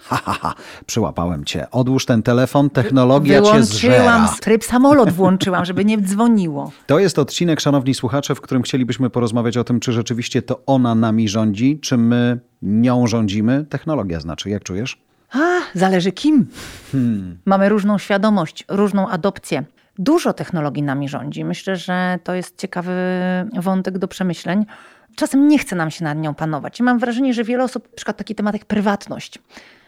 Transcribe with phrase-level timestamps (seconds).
[0.00, 0.54] Ha, ha, ha,
[0.86, 1.70] przyłapałem cię.
[1.70, 4.28] Odłóż ten telefon, technologia cię zżera.
[4.40, 6.72] Tryb samolot włączyłam, żeby nie dzwoniło.
[6.86, 10.94] To jest odcinek, szanowni słuchacze, w którym chcielibyśmy porozmawiać o tym, czy rzeczywiście to ona
[10.94, 13.66] nami rządzi, czy my nią rządzimy.
[13.68, 15.07] Technologia znaczy, jak czujesz?
[15.32, 16.46] A, zależy kim.
[17.44, 19.64] Mamy różną świadomość, różną adopcję.
[19.98, 21.44] Dużo technologii nami rządzi.
[21.44, 22.92] Myślę, że to jest ciekawy
[23.60, 24.66] wątek do przemyśleń.
[25.16, 26.80] Czasem nie chce nam się nad nią panować.
[26.80, 29.38] I mam wrażenie, że wiele osób, na przykład taki temat jak prywatność.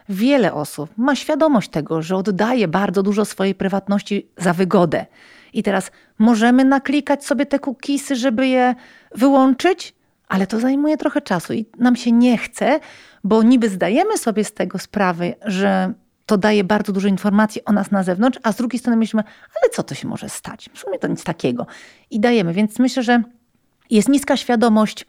[0.09, 5.07] Wiele osób ma świadomość tego, że oddaje bardzo dużo swojej prywatności za wygodę.
[5.53, 8.75] I teraz możemy naklikać sobie te cookiesy, żeby je
[9.15, 9.95] wyłączyć,
[10.29, 12.81] ale to zajmuje trochę czasu i nam się nie chce,
[13.25, 15.93] bo niby zdajemy sobie z tego sprawę, że
[16.27, 19.23] to daje bardzo dużo informacji o nas na zewnątrz, a z drugiej strony myślimy,
[19.63, 20.71] ale co to się może stać?
[20.75, 21.67] W sumie to nic takiego.
[22.11, 22.53] I dajemy.
[22.53, 23.23] Więc myślę, że
[23.91, 25.07] jest niska świadomość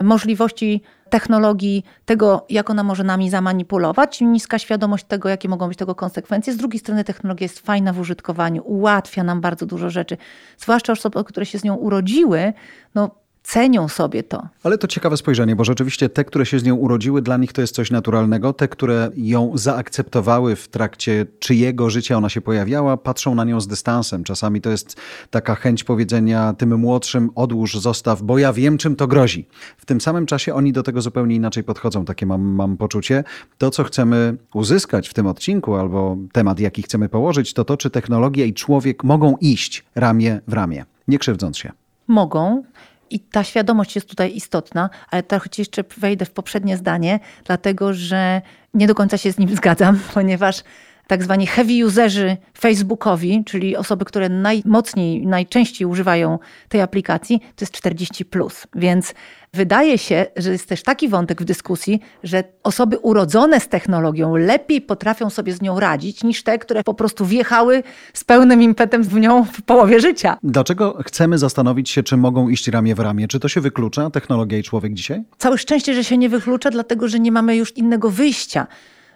[0.00, 5.94] możliwości technologii, tego, jak ona może nami zamanipulować, niska świadomość tego, jakie mogą być tego
[5.94, 6.52] konsekwencje.
[6.52, 10.16] Z drugiej strony technologia jest fajna w użytkowaniu, ułatwia nam bardzo dużo rzeczy.
[10.58, 12.52] Zwłaszcza osoby, które się z nią urodziły,
[12.94, 13.10] no
[13.42, 14.48] cenią sobie to.
[14.62, 17.60] Ale to ciekawe spojrzenie, bo rzeczywiście te, które się z nią urodziły, dla nich to
[17.60, 18.52] jest coś naturalnego.
[18.52, 23.66] Te, które ją zaakceptowały w trakcie czyjego życia ona się pojawiała, patrzą na nią z
[23.66, 24.24] dystansem.
[24.24, 24.96] Czasami to jest
[25.30, 29.46] taka chęć powiedzenia tym młodszym, odłóż, zostaw, bo ja wiem, czym to grozi.
[29.76, 33.24] W tym samym czasie oni do tego zupełnie inaczej podchodzą, takie mam, mam poczucie.
[33.58, 37.90] To, co chcemy uzyskać w tym odcinku, albo temat, jaki chcemy położyć, to to, czy
[37.90, 41.72] technologia i człowiek mogą iść ramię w ramię, nie krzywdząc się.
[42.08, 42.62] Mogą.
[43.10, 47.94] I ta świadomość jest tutaj istotna, ale trochę ci jeszcze wejdę w poprzednie zdanie, dlatego
[47.94, 48.42] że
[48.74, 50.62] nie do końca się z nim zgadzam, ponieważ
[51.10, 56.38] tak zwani heavy userzy Facebookowi, czyli osoby, które najmocniej, najczęściej używają
[56.68, 58.24] tej aplikacji, to jest 40.
[58.24, 58.66] Plus.
[58.74, 59.14] Więc
[59.54, 64.80] wydaje się, że jest też taki wątek w dyskusji, że osoby urodzone z technologią lepiej
[64.80, 67.82] potrafią sobie z nią radzić niż te, które po prostu wjechały
[68.12, 70.38] z pełnym impetem w nią w połowie życia.
[70.42, 73.28] Dlaczego chcemy zastanowić się, czy mogą iść ramię w ramię?
[73.28, 75.22] Czy to się wyklucza, technologia i człowiek dzisiaj?
[75.38, 78.66] Całe szczęście, że się nie wyklucza, dlatego że nie mamy już innego wyjścia.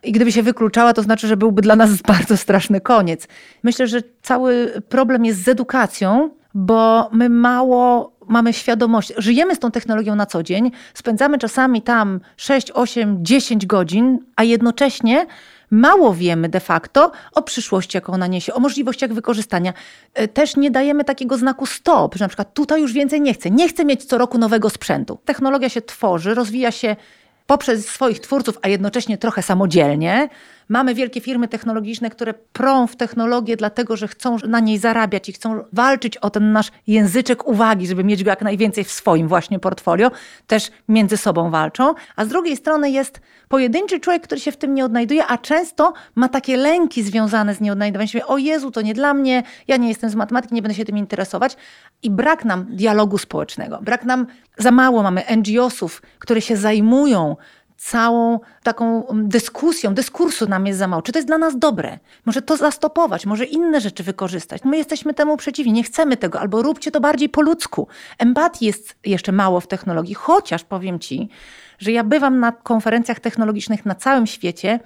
[0.05, 3.29] I gdyby się wykluczała, to znaczy, że byłby dla nas bardzo straszny koniec.
[3.63, 9.71] Myślę, że cały problem jest z edukacją, bo my mało mamy świadomość, żyjemy z tą
[9.71, 15.27] technologią na co dzień, spędzamy czasami tam 6, 8, 10 godzin, a jednocześnie
[15.71, 19.73] mało wiemy de facto o przyszłości, jaką ona niesie, o możliwościach wykorzystania.
[20.35, 23.69] Też nie dajemy takiego znaku stop, że na przykład tutaj już więcej nie chcę, nie
[23.69, 25.19] chcę mieć co roku nowego sprzętu.
[25.25, 26.97] Technologia się tworzy, rozwija się
[27.47, 30.29] poprzez swoich twórców, a jednocześnie trochę samodzielnie.
[30.69, 35.33] Mamy wielkie firmy technologiczne, które prą w technologię, dlatego że chcą na niej zarabiać i
[35.33, 39.59] chcą walczyć o ten nasz języczek uwagi, żeby mieć go jak najwięcej w swoim właśnie
[39.59, 40.11] portfolio.
[40.47, 41.95] Też między sobą walczą.
[42.17, 45.93] A z drugiej strony jest pojedynczy człowiek, który się w tym nie odnajduje, a często
[46.15, 48.27] ma takie lęki związane z nieodnajdowaniem się.
[48.27, 50.99] O Jezu, to nie dla mnie, ja nie jestem z matematyki, nie będę się tym
[50.99, 51.57] interesować.
[52.03, 53.79] I brak nam dialogu społecznego.
[53.83, 54.27] Brak nam,
[54.59, 57.37] za mało mamy NGO-sów, które się zajmują
[57.77, 61.03] całą taką dyskusją, dyskursu nam jest za mało.
[61.03, 61.99] Czy to jest dla nas dobre?
[62.27, 64.63] Może to zastopować, może inne rzeczy wykorzystać.
[64.65, 67.89] My jesteśmy temu przeciwni, nie chcemy tego, albo róbcie to bardziej po ludzku.
[68.19, 71.29] Empatii jest jeszcze mało w technologii, chociaż powiem Ci,
[71.79, 74.81] że ja bywam na konferencjach technologicznych na całym świecie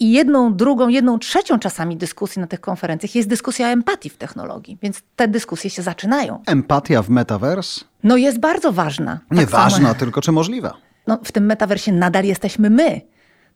[0.00, 4.16] i jedną, drugą, jedną trzecią czasami dyskusji na tych konferencjach jest dyskusja o empatii w
[4.16, 6.42] technologii, więc te dyskusje się zaczynają.
[6.46, 7.84] Empatia w metaverse?
[8.04, 9.18] No jest bardzo ważna.
[9.30, 10.74] Nie Tak samo- ważna, tylko czy możliwa?
[11.08, 13.00] No, w tym metaversie nadal jesteśmy my.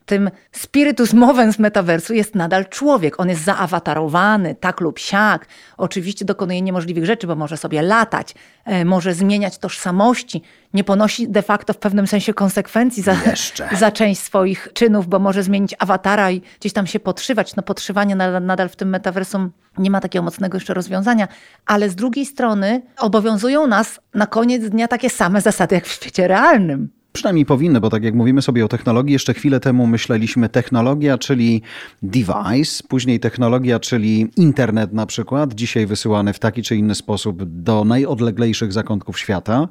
[0.06, 3.20] Tym spiritus movens metaversu jest nadal człowiek.
[3.20, 5.46] On jest zaawatarowany, tak lub siak.
[5.76, 10.42] Oczywiście dokonuje niemożliwych rzeczy, bo może sobie latać, e, może zmieniać tożsamości.
[10.74, 13.16] Nie ponosi de facto w pewnym sensie konsekwencji za,
[13.78, 17.56] za część swoich czynów, bo może zmienić awatara i gdzieś tam się podszywać.
[17.56, 21.28] No podszywanie nadal, nadal w tym metaversum nie ma takiego mocnego jeszcze rozwiązania.
[21.66, 26.28] Ale z drugiej strony obowiązują nas na koniec dnia takie same zasady jak w świecie
[26.28, 27.01] realnym.
[27.12, 31.62] Przynajmniej powinny, bo tak jak mówimy sobie o technologii, jeszcze chwilę temu myśleliśmy technologia, czyli
[32.02, 37.84] device, później technologia, czyli internet na przykład, dzisiaj wysyłany w taki czy inny sposób do
[37.84, 39.68] najodleglejszych zakątków świata.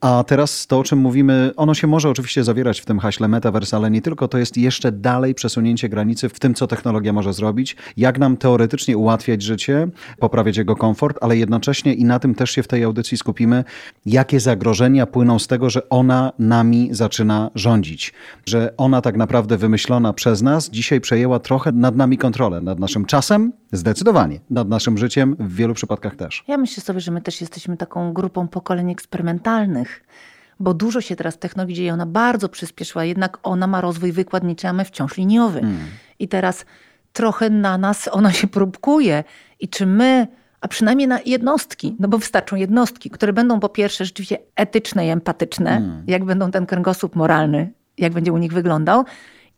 [0.00, 3.76] A teraz to, o czym mówimy, ono się może oczywiście zawierać w tym haśle metaverse,
[3.76, 7.76] ale nie tylko, to jest jeszcze dalej przesunięcie granicy w tym, co technologia może zrobić,
[7.96, 9.88] jak nam teoretycznie ułatwiać życie,
[10.18, 13.64] poprawiać jego komfort, ale jednocześnie i na tym też się w tej audycji skupimy,
[14.06, 18.12] jakie zagrożenia płyną z tego, że ona nami nami zaczyna rządzić.
[18.46, 23.04] Że ona tak naprawdę wymyślona przez nas dzisiaj przejęła trochę nad nami kontrolę, nad naszym
[23.04, 26.44] czasem zdecydowanie, nad naszym życiem w wielu przypadkach też.
[26.48, 30.04] Ja myślę sobie, że my też jesteśmy taką grupą pokoleń eksperymentalnych
[30.60, 34.72] bo dużo się teraz technologii dzieje, ona bardzo przyspieszyła, jednak ona ma rozwój wykładniczy, a
[34.72, 35.58] my wciąż liniowy.
[35.58, 35.76] Mm.
[36.18, 36.64] I teraz
[37.12, 39.24] trochę na nas ona się próbkuje.
[39.60, 40.26] I czy my,
[40.62, 45.10] a przynajmniej na jednostki, no bo wystarczą jednostki, które będą po pierwsze rzeczywiście etyczne i
[45.10, 46.04] empatyczne, mm.
[46.06, 49.04] jak będą ten kręgosłup moralny, jak będzie u nich wyglądał,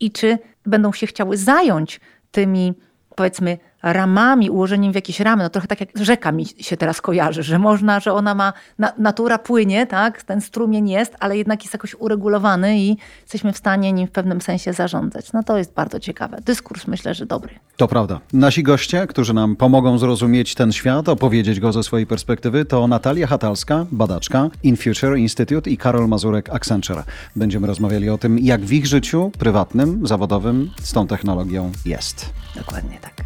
[0.00, 2.74] i czy będą się chciały zająć tymi,
[3.16, 3.58] powiedzmy,
[3.92, 7.58] ramami, ułożeniem w jakieś ramy, no trochę tak jak rzeka mi się teraz kojarzy, że
[7.58, 11.94] można, że ona ma, na, natura płynie, tak, ten strumień jest, ale jednak jest jakoś
[11.94, 15.32] uregulowany i jesteśmy w stanie nim w pewnym sensie zarządzać.
[15.32, 16.38] No to jest bardzo ciekawe.
[16.44, 17.54] Dyskurs myślę, że dobry.
[17.76, 18.20] To prawda.
[18.32, 23.26] Nasi goście, którzy nam pomogą zrozumieć ten świat, opowiedzieć go ze swojej perspektywy, to Natalia
[23.26, 27.02] Hatalska, badaczka In Future Institute i Karol Mazurek Accenture.
[27.36, 32.30] Będziemy rozmawiali o tym, jak w ich życiu prywatnym, zawodowym z tą technologią jest.
[32.56, 33.23] Dokładnie tak.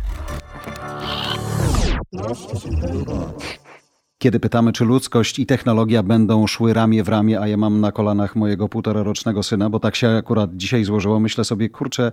[2.10, 3.34] Das ist ein Hörer.
[4.22, 7.92] Kiedy pytamy, czy ludzkość i technologia będą szły ramię w ramię, a ja mam na
[7.92, 12.12] kolanach mojego półtorarocznego syna, bo tak się akurat dzisiaj złożyło, myślę sobie, kurczę,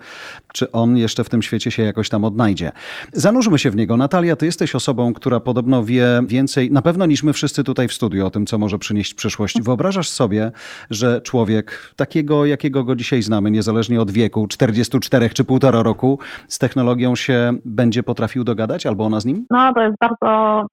[0.53, 2.71] czy on jeszcze w tym świecie się jakoś tam odnajdzie.
[3.13, 3.97] Zanurzmy się w niego.
[3.97, 7.93] Natalia, ty jesteś osobą, która podobno wie więcej, na pewno niż my wszyscy tutaj w
[7.93, 9.61] studiu o tym, co może przynieść przyszłość.
[9.61, 10.51] Wyobrażasz sobie,
[10.89, 16.59] że człowiek takiego, jakiego go dzisiaj znamy, niezależnie od wieku, 44 czy półtora roku, z
[16.59, 19.45] technologią się będzie potrafił dogadać, albo ona z nim?
[19.49, 20.65] No, to jest bardzo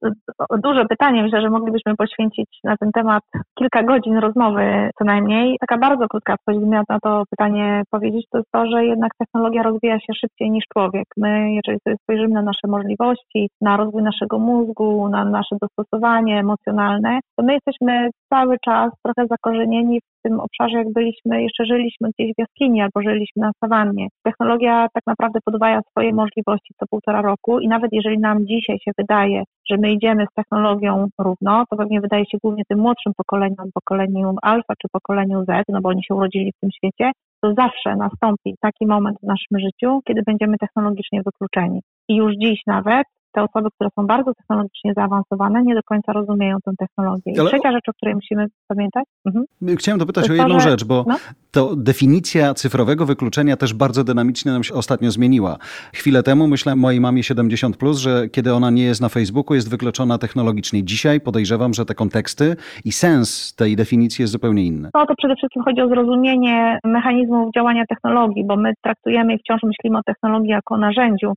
[0.63, 3.23] duże pytanie myślę, że moglibyśmy poświęcić na ten temat
[3.59, 5.57] kilka godzin rozmowy co najmniej.
[5.61, 9.63] Taka bardzo krótka odpowiedź, miała na to pytanie powiedzieć, to jest to, że jednak technologia
[9.63, 11.05] rozwija się szybciej niż człowiek.
[11.17, 17.21] My, jeżeli sobie spojrzymy na nasze możliwości, na rozwój naszego mózgu, na nasze dostosowanie emocjonalne,
[17.37, 22.39] to my jesteśmy cały czas trochę zakorzenieni tym obszarze, jak byliśmy, jeszcze żyliśmy gdzieś w
[22.39, 24.09] jaskini albo żyliśmy na sawannie.
[24.23, 28.91] Technologia tak naprawdę podwaja swoje możliwości co półtora roku i nawet jeżeli nam dzisiaj się
[28.99, 33.67] wydaje, że my idziemy z technologią równo, to pewnie wydaje się głównie tym młodszym pokoleniom,
[33.75, 37.11] pokoleniu alfa czy pokoleniu Z, no bo oni się urodzili w tym świecie,
[37.43, 41.81] to zawsze nastąpi taki moment w naszym życiu, kiedy będziemy technologicznie wykluczeni.
[42.09, 46.57] I już dziś nawet te osoby, które są bardzo technologicznie zaawansowane, nie do końca rozumieją
[46.65, 47.33] tę technologię.
[47.33, 47.51] I Ale...
[47.51, 49.05] trzecia rzecz, o której musimy pamiętać.
[49.27, 49.45] Mhm.
[49.77, 50.71] Chciałem dopytać to o jedną że...
[50.71, 51.17] rzecz, bo no?
[51.51, 55.57] to definicja cyfrowego wykluczenia też bardzo dynamicznie nam się ostatnio zmieniła.
[55.95, 59.71] Chwilę temu myślałem mojej mamie 70, plus, że kiedy ona nie jest na Facebooku, jest
[59.71, 60.85] wykluczona technologicznie.
[60.85, 64.91] Dzisiaj podejrzewam, że te konteksty i sens tej definicji jest zupełnie inny.
[64.95, 69.63] No to przede wszystkim chodzi o zrozumienie mechanizmów działania technologii, bo my traktujemy i wciąż
[69.63, 71.33] myślimy o technologii jako narzędziu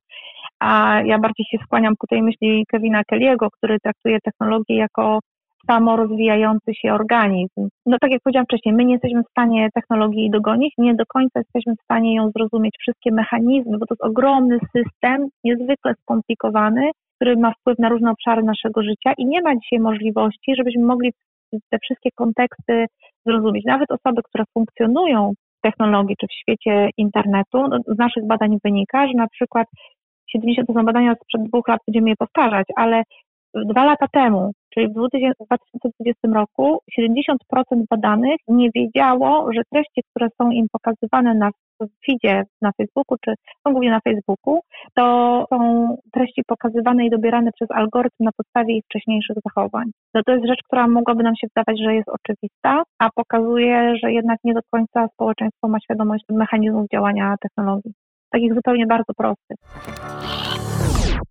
[0.60, 5.18] a ja bardziej się skłaniam ku tej myśli Kevina Kelly'ego, który traktuje technologię jako
[5.70, 7.68] samorozwijający się organizm.
[7.86, 11.40] No tak jak powiedziałam wcześniej, my nie jesteśmy w stanie technologii dogonić, nie do końca
[11.40, 17.36] jesteśmy w stanie ją zrozumieć, wszystkie mechanizmy, bo to jest ogromny system, niezwykle skomplikowany, który
[17.36, 21.12] ma wpływ na różne obszary naszego życia i nie ma dzisiaj możliwości, żebyśmy mogli
[21.70, 22.86] te wszystkie konteksty
[23.26, 23.64] zrozumieć.
[23.64, 29.06] Nawet osoby, które funkcjonują w technologii czy w świecie internetu, no, z naszych badań wynika,
[29.06, 29.66] że na przykład
[30.28, 33.02] 70 to są badania sprzed dwóch lat, będziemy je powtarzać, ale
[33.64, 37.34] dwa lata temu, czyli w 2020 roku, 70%
[37.90, 41.50] badanych nie wiedziało, że treści, które są im pokazywane na
[42.06, 43.34] feedzie na Facebooku, czy
[43.66, 44.60] są głównie na Facebooku,
[44.94, 49.90] to są treści pokazywane i dobierane przez algorytm na podstawie ich wcześniejszych zachowań.
[50.14, 54.12] No to jest rzecz, która mogłaby nam się wydawać, że jest oczywista, a pokazuje, że
[54.12, 57.92] jednak nie do końca społeczeństwo ma świadomość mechanizmów działania technologii
[58.30, 59.56] takich zupełnie bardzo prostych.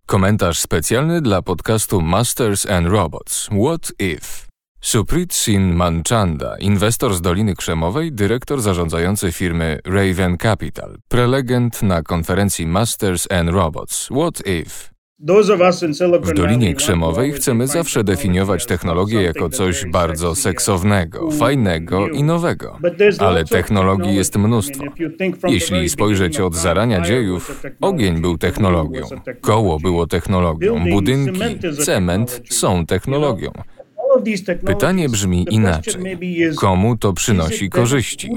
[0.06, 3.46] Komentarz specjalny dla podcastu Masters and Robots.
[3.46, 4.46] What if?
[4.80, 12.66] Suprit Sin Manchanda, inwestor z Doliny Krzemowej, dyrektor zarządzający firmy Raven Capital, prelegent na konferencji
[12.66, 14.08] Masters and Robots.
[14.08, 14.95] What if?
[16.22, 22.78] W Dolinie Krzemowej chcemy zawsze definiować technologię jako coś bardzo seksownego, fajnego i nowego.
[23.18, 24.84] Ale technologii jest mnóstwo.
[25.48, 29.02] Jeśli spojrzeć od zarania dziejów, ogień był technologią,
[29.40, 31.40] koło było technologią, budynki,
[31.84, 33.50] cement są technologią.
[34.66, 36.18] Pytanie brzmi inaczej.
[36.56, 38.30] Komu to przynosi korzyści?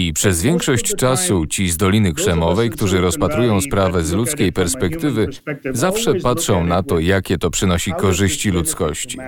[0.00, 5.28] I przez większość czasu ci z Doliny Krzemowej, którzy rozpatrują sprawę z ludzkiej perspektywy,
[5.70, 9.18] zawsze patrzą na to, jakie to przynosi korzyści ludzkości.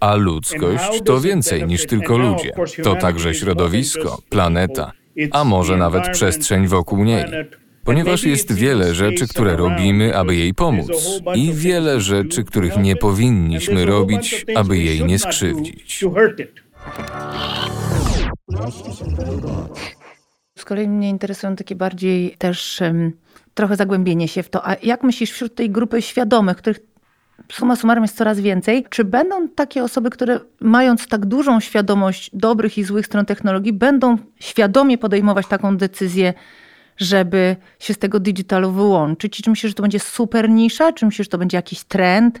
[0.00, 2.52] A ludzkość to więcej niż tylko ludzie.
[2.82, 4.92] To także środowisko, planeta,
[5.30, 7.24] a może nawet przestrzeń wokół niej.
[7.84, 13.84] Ponieważ jest wiele rzeczy, które robimy, aby jej pomóc, i wiele rzeczy, których nie powinniśmy
[13.84, 16.04] robić, aby jej nie skrzywdzić.
[20.60, 23.12] Z kolei mnie interesują takie bardziej też um,
[23.54, 24.68] trochę zagłębienie się w to.
[24.68, 26.80] A jak myślisz wśród tej grupy świadomych, których
[27.52, 32.78] suma summarum jest coraz więcej, czy będą takie osoby, które mając tak dużą świadomość dobrych
[32.78, 36.34] i złych stron technologii, będą świadomie podejmować taką decyzję,
[36.96, 39.42] żeby się z tego digitalu wyłączyć?
[39.42, 40.92] Czy myślisz, że to będzie super nisza?
[40.92, 42.40] Czy myślisz, że to będzie jakiś trend?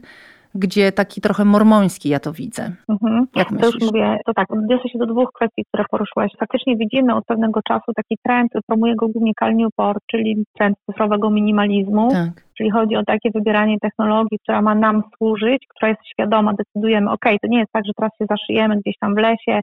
[0.54, 2.72] Gdzie taki trochę mormoński ja to widzę.
[2.88, 3.26] Mhm.
[3.36, 3.70] Jak myślisz?
[3.70, 6.32] To już mówię, to tak, odniosę się do dwóch kwestii, które poruszyłaś.
[6.38, 11.30] Faktycznie widzimy od pewnego czasu taki trend, promuje go głównie Cal Newport, czyli trend cyfrowego
[11.30, 12.10] minimalizmu.
[12.10, 12.44] Tak.
[12.58, 17.24] Czyli chodzi o takie wybieranie technologii, która ma nam służyć, która jest świadoma, decydujemy, ok,
[17.42, 19.60] to nie jest tak, że teraz się zaszyjemy gdzieś tam w lesie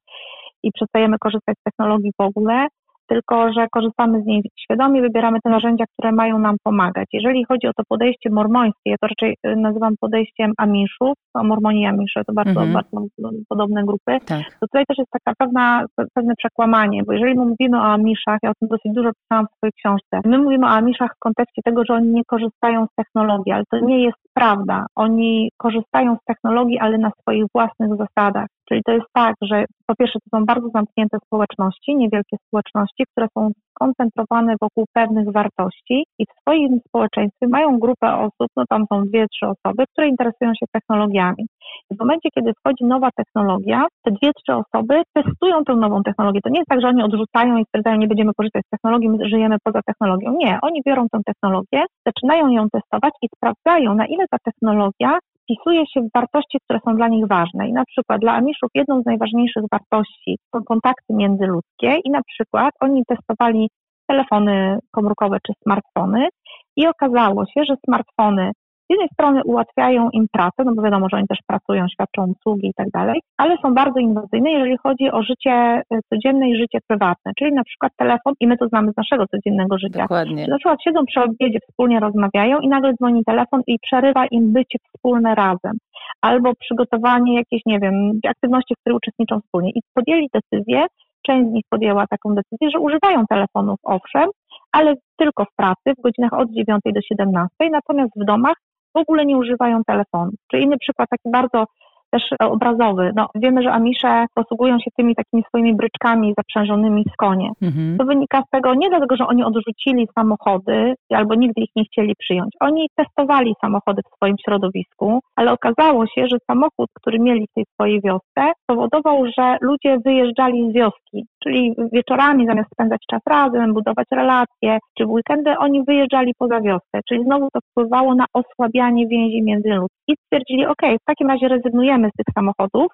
[0.63, 2.67] i przestajemy korzystać z technologii w ogóle,
[3.07, 7.07] tylko że korzystamy z niej świadomie, wybieramy te narzędzia, które mają nam pomagać.
[7.13, 11.81] Jeżeli chodzi o to podejście mormońskie, ja to raczej y, nazywam podejściem Amiszów, a Mormoni
[11.81, 12.73] i Amisze to bardzo, mhm.
[12.73, 13.07] bardzo
[13.49, 14.43] podobne grupy, tak.
[14.59, 18.49] to tutaj też jest taka pewna, pewne przekłamanie, bo jeżeli my mówimy o Amiszach, ja
[18.49, 21.85] o tym dosyć dużo pisałam w swojej książce, my mówimy o Amiszach w kontekście tego,
[21.85, 24.85] że oni nie korzystają z technologii, ale to nie jest prawda.
[24.95, 28.47] Oni korzystają z technologii, ale na swoich własnych zasadach.
[28.69, 33.27] Czyli to jest tak, że po pierwsze to są bardzo zamknięte społeczności, niewielkie społeczności, które
[33.37, 39.03] są skoncentrowane wokół pewnych wartości i w swoim społeczeństwie mają grupę osób, no tam są
[39.03, 41.47] dwie, trzy osoby, które interesują się technologiami.
[41.91, 46.39] W momencie, kiedy wchodzi nowa technologia, te dwie, trzy osoby testują tę nową technologię.
[46.43, 49.29] To nie jest tak, że oni odrzucają i stwierdzają, nie będziemy korzystać z technologii, my
[49.29, 50.35] żyjemy poza technologią.
[50.37, 55.87] Nie, oni biorą tę technologię, zaczynają ją testować i sprawdzają, na ile ta technologia wpisuje
[55.87, 57.67] się w wartości, które są dla nich ważne.
[57.67, 62.73] I na przykład dla Amiszów jedną z najważniejszych wartości są kontakty międzyludzkie i na przykład
[62.79, 63.69] oni testowali
[64.07, 66.27] telefony komórkowe czy smartfony
[66.75, 68.51] i okazało się, że smartfony
[68.87, 72.67] z jednej strony ułatwiają im pracę, no bo wiadomo, że oni też pracują, świadczą usługi
[72.67, 76.79] i tak dalej, ale są bardzo inwazyjne, jeżeli chodzi o życie y, codzienne i życie
[76.87, 80.01] prywatne, czyli na przykład telefon i my to znamy z naszego codziennego życia.
[80.01, 80.47] Dokładnie.
[80.47, 84.77] Na przykład siedzą przy obiedzie, wspólnie rozmawiają i nagle dzwoni telefon i przerywa im bycie
[84.87, 85.77] wspólne razem.
[86.21, 89.71] Albo przygotowanie jakiejś, nie wiem, aktywności, w której uczestniczą wspólnie.
[89.75, 90.85] I podjęli decyzję,
[91.27, 94.29] część z nich podjęła taką decyzję, że używają telefonów, owszem,
[94.71, 98.55] ale tylko w pracy, w godzinach od 9 do 17, natomiast w domach
[98.95, 100.31] w ogóle nie używają telefonu.
[100.51, 101.65] Czy inny przykład taki bardzo
[102.11, 103.11] też obrazowy.
[103.15, 107.51] No, wiemy, że Amisze posługują się tymi takimi swoimi bryczkami zaprzężonymi w konie.
[107.61, 107.97] Mhm.
[107.97, 112.13] To wynika z tego nie dlatego, że oni odrzucili samochody albo nigdy ich nie chcieli
[112.19, 112.49] przyjąć.
[112.59, 117.65] Oni testowali samochody w swoim środowisku, ale okazało się, że samochód, który mieli w tej
[117.73, 124.07] swojej wiosce, powodował, że ludzie wyjeżdżali z wioski, czyli wieczorami zamiast spędzać czas razem, budować
[124.11, 129.41] relacje, czy w weekendy oni wyjeżdżali poza wioskę, czyli znowu to wpływało na osłabianie więzi
[129.43, 129.97] międzyludzkich.
[130.07, 132.87] I stwierdzili, ok, w takim razie rezygnujemy z tych samochodów,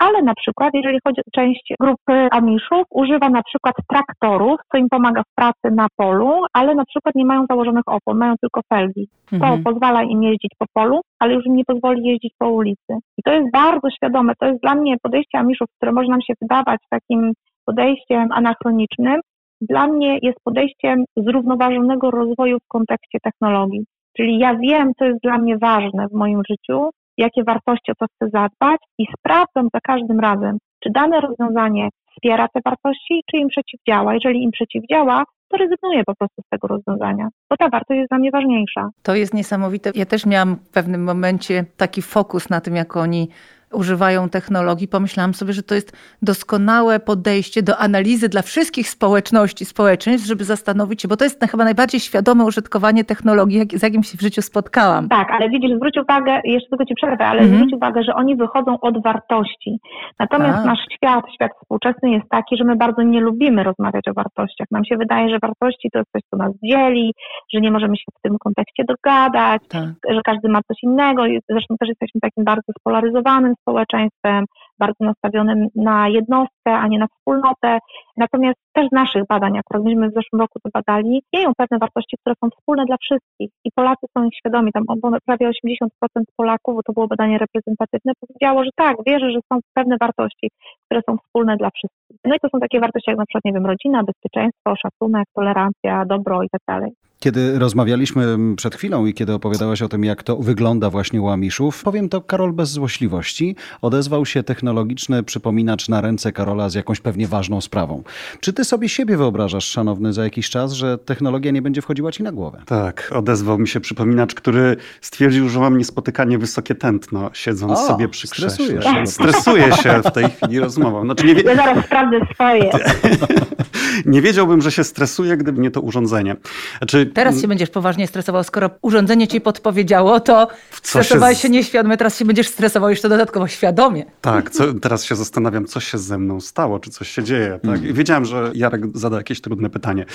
[0.00, 4.88] ale na przykład, jeżeli chodzi o część grupy Amiszów, używa na przykład traktorów, co im
[4.88, 9.08] pomaga w pracy na polu, ale na przykład nie mają założonych opon, mają tylko felgi.
[9.30, 9.62] To mhm.
[9.62, 12.92] pozwala im jeździć po polu, ale już im nie pozwoli jeździć po ulicy.
[13.18, 14.32] I to jest bardzo świadome.
[14.40, 17.32] To jest dla mnie podejście Amiszów, które może nam się wydawać takim
[17.70, 19.20] podejściem anachronicznym,
[19.60, 23.84] dla mnie jest podejściem zrównoważonego rozwoju w kontekście technologii.
[24.16, 28.06] Czyli ja wiem, co jest dla mnie ważne w moim życiu, jakie wartości o to
[28.14, 33.48] chcę zadbać i sprawdzam za każdym razem, czy dane rozwiązanie wspiera te wartości, czy im
[33.48, 34.14] przeciwdziała.
[34.14, 38.18] Jeżeli im przeciwdziała, to rezygnuję po prostu z tego rozwiązania, bo ta wartość jest dla
[38.18, 38.88] mnie ważniejsza.
[39.02, 39.90] To jest niesamowite.
[39.94, 43.28] Ja też miałam w pewnym momencie taki fokus na tym, jak oni
[43.72, 50.28] używają technologii, pomyślałam sobie, że to jest doskonałe podejście do analizy dla wszystkich społeczności, społeczeństw,
[50.28, 54.20] żeby zastanowić się, bo to jest chyba najbardziej świadome użytkowanie technologii, z jakim się w
[54.20, 55.08] życiu spotkałam.
[55.08, 57.56] Tak, ale widzisz, zwróć uwagę, jeszcze tylko ci przerwę, ale mhm.
[57.56, 59.78] zwróć uwagę, że oni wychodzą od wartości.
[60.18, 60.64] Natomiast A.
[60.64, 64.66] nasz świat, świat współczesny jest taki, że my bardzo nie lubimy rozmawiać o wartościach.
[64.70, 67.14] Nam się wydaje, że wartości to jest coś, co nas dzieli,
[67.54, 69.88] że nie możemy się w tym kontekście dogadać, tak.
[70.10, 71.22] że każdy ma coś innego.
[71.50, 74.44] Zresztą też jesteśmy takim bardzo spolaryzowanym społeczeństwem,
[74.78, 77.78] bardzo nastawionym na jednostkę, a nie na wspólnotę.
[78.16, 82.16] Natomiast też z naszych badań, akurat myśmy w zeszłym roku to badali, istnieją pewne wartości,
[82.20, 84.72] które są wspólne dla wszystkich i Polacy są ich świadomi.
[84.72, 84.84] Tam
[85.26, 85.88] prawie 80%
[86.36, 90.50] Polaków, bo to było badanie reprezentatywne, powiedziało, że tak, wierzy, że są pewne wartości,
[90.86, 92.16] które są wspólne dla wszystkich.
[92.24, 96.04] No i to są takie wartości jak na przykład, nie wiem, rodzina, bezpieczeństwo, szacunek, tolerancja,
[96.06, 96.92] dobro i tak dalej.
[97.22, 101.82] Kiedy rozmawialiśmy przed chwilą i kiedy opowiadałaś o tym, jak to wygląda właśnie u Amiszów,
[101.82, 107.28] powiem to Karol bez złośliwości, odezwał się technologiczny przypominacz na ręce Karola z jakąś pewnie
[107.28, 108.02] ważną sprawą.
[108.40, 112.22] Czy ty sobie siebie wyobrażasz, szanowny, za jakiś czas, że technologia nie będzie wchodziła ci
[112.22, 112.62] na głowę?
[112.66, 118.08] Tak, odezwał mi się przypominacz, który stwierdził, że mam niespotykanie wysokie tętno, siedząc o, sobie
[118.08, 118.82] przy krześle.
[118.82, 119.06] Się.
[119.06, 121.04] Stresuję się w tej chwili rozmową.
[121.04, 121.42] Znaczy, nie wie...
[121.42, 122.70] Ja zaraz sprawdzę swoje.
[124.06, 126.36] nie wiedziałbym, że się stresuję, gdyby nie to urządzenie.
[126.78, 130.48] Znaczy, teraz się będziesz poważnie stresował, skoro urządzenie ci podpowiedziało, to
[130.82, 131.42] stresowałeś się...
[131.42, 134.04] się nieświadomie, teraz się będziesz stresował jeszcze dodatkowo świadomie.
[134.20, 137.58] Tak, co, teraz się zastanawiam, co się ze mną stało, czy coś się dzieje.
[137.62, 137.80] Tak?
[137.80, 137.94] Mm.
[137.94, 140.06] wiedziałem, że Jarek zada jakieś trudne pytanie.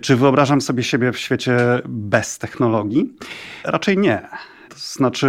[0.00, 1.56] Czy wyobrażam sobie siebie w świecie
[1.88, 3.12] bez technologii?
[3.64, 4.28] Raczej nie.
[4.78, 5.28] Znaczy,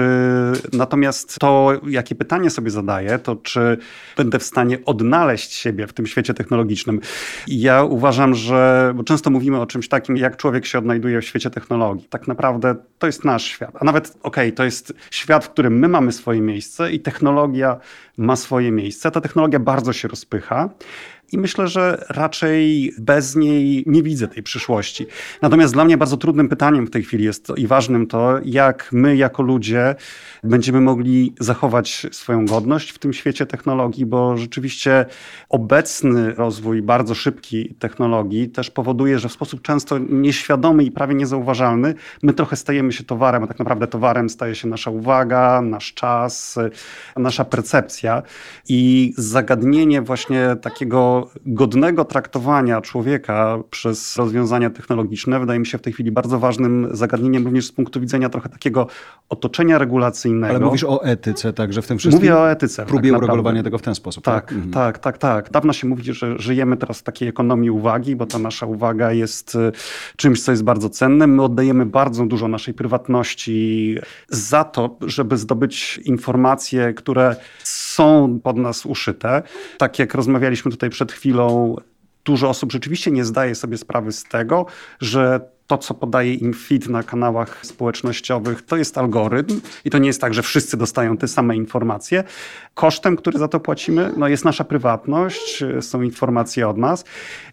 [0.73, 3.77] natomiast to, jakie pytanie sobie zadaję, to czy
[4.17, 6.99] będę w stanie odnaleźć siebie w tym świecie technologicznym.
[7.47, 11.49] Ja uważam, że, bo często mówimy o czymś takim, jak człowiek się odnajduje w świecie
[11.49, 12.07] technologii.
[12.09, 13.71] Tak naprawdę to jest nasz świat.
[13.79, 17.77] A nawet, okej, okay, to jest świat, w którym my mamy swoje miejsce i technologia
[18.17, 19.11] ma swoje miejsce.
[19.11, 20.69] Ta technologia bardzo się rozpycha
[21.31, 25.05] i myślę, że raczej bez niej nie widzę tej przyszłości.
[25.41, 28.89] Natomiast dla mnie bardzo trudnym pytaniem w tej chwili jest to, i ważnym to, jak
[28.91, 29.95] my jako ludzie
[30.43, 35.05] będziemy mogli zachować swoją godność w tym świecie technologii, bo rzeczywiście
[35.49, 41.93] obecny rozwój bardzo szybki technologii też powoduje, że w sposób często nieświadomy i prawie niezauważalny
[42.23, 46.59] my trochę stajemy się towarem, a tak naprawdę towarem staje się nasza uwaga, nasz czas,
[47.17, 48.23] nasza percepcja
[48.69, 55.93] i zagadnienie właśnie takiego godnego traktowania człowieka przez rozwiązania technologiczne wydaje mi się w tej
[55.93, 58.87] chwili bardzo ważnym zagadnieniem również z punktu widzenia trochę takiego
[59.29, 60.55] otoczenia regulacyjnego.
[60.55, 62.21] Ale mówisz o etyce także w tym wszystkim?
[62.21, 62.85] Mówię o etyce.
[62.85, 64.23] Próbie tak uregulowania tego w ten sposób.
[64.23, 64.71] Tak, tak, mhm.
[64.71, 65.51] tak, tak, tak.
[65.51, 69.55] Dawno się mówi, że żyjemy teraz w takiej ekonomii uwagi, bo ta nasza uwaga jest
[69.55, 69.71] y,
[70.15, 71.35] czymś, co jest bardzo cennym.
[71.35, 73.97] My oddajemy bardzo dużo naszej prywatności
[74.29, 79.43] za to, żeby zdobyć informacje, które są pod nas uszyte.
[79.77, 81.75] Tak jak rozmawialiśmy tutaj przed chwilą,
[82.25, 84.65] dużo osób rzeczywiście nie zdaje sobie sprawy z tego,
[85.01, 90.07] że to, co podaje im feed na kanałach społecznościowych, to jest algorytm i to nie
[90.07, 92.23] jest tak, że wszyscy dostają te same informacje.
[92.73, 97.05] Kosztem, który za to płacimy, no jest nasza prywatność, są informacje od nas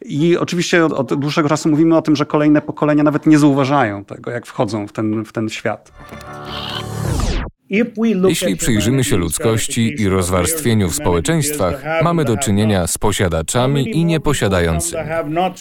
[0.02, 4.04] i oczywiście od, od dłuższego czasu mówimy o tym, że kolejne pokolenia nawet nie zauważają
[4.04, 5.92] tego, jak wchodzą w ten, w ten świat.
[8.28, 15.02] Jeśli przyjrzymy się ludzkości i rozwarstwieniu w społeczeństwach, mamy do czynienia z posiadaczami i nieposiadającymi.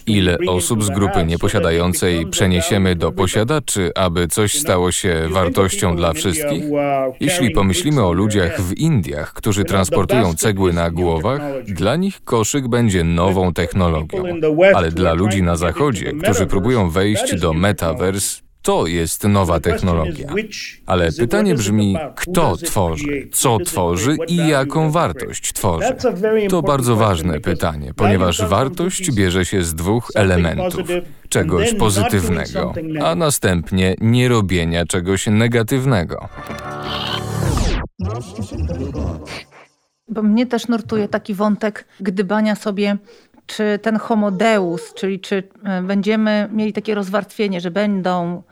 [0.08, 6.64] Ile osób z grupy nieposiadającej przeniesiemy do posiadaczy, aby coś stało się wartością dla wszystkich?
[7.20, 13.04] Jeśli pomyślimy o ludziach w Indiach, którzy transportują cegły na głowach, dla nich koszyk będzie
[13.04, 14.24] nową technologią.
[14.76, 20.30] Ale dla ludzi na zachodzie, którzy próbują wejść do metaverse, to jest nowa technologia.
[20.86, 25.96] Ale pytanie brzmi, kto tworzy, co tworzy i jaką wartość tworzy?
[26.50, 30.88] To bardzo ważne pytanie, ponieważ wartość bierze się z dwóch elementów.
[31.30, 32.74] Czegoś pozytywnego,
[33.04, 36.30] a następnie nie robienia czegoś negatywnego.
[40.10, 42.98] Bo mnie też nurtuje taki wątek gdybania sobie
[43.48, 48.44] czy ten homodeus, czyli czy e, będziemy mieli takie rozwarstwienie, że będą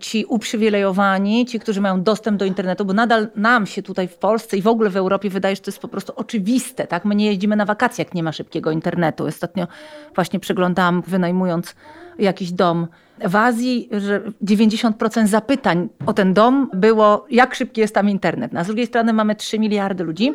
[0.00, 4.56] ci uprzywilejowani, ci, którzy mają dostęp do internetu, bo nadal nam się tutaj w Polsce
[4.56, 6.86] i w ogóle w Europie wydaje, że to jest po prostu oczywiste.
[6.86, 7.04] Tak?
[7.04, 9.26] My nie jeździmy na wakacje, jak nie ma szybkiego internetu.
[9.26, 9.66] Ostatnio
[10.14, 11.74] właśnie przeglądałam, wynajmując
[12.18, 12.86] jakiś dom
[13.24, 18.52] w Azji, że 90% zapytań o ten dom było, jak szybki jest tam internet.
[18.56, 20.34] A z drugiej strony mamy 3 miliardy ludzi,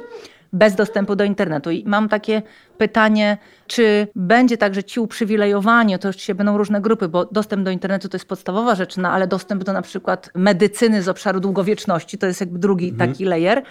[0.53, 1.71] bez dostępu do internetu.
[1.71, 2.41] I mam takie
[2.77, 7.71] pytanie, czy będzie tak, że ci uprzywilejowani, to oczywiście będą różne grupy, bo dostęp do
[7.71, 12.17] internetu to jest podstawowa rzecz, no ale dostęp do na przykład medycyny z obszaru długowieczności
[12.17, 13.11] to jest jakby drugi mhm.
[13.11, 13.63] taki layer.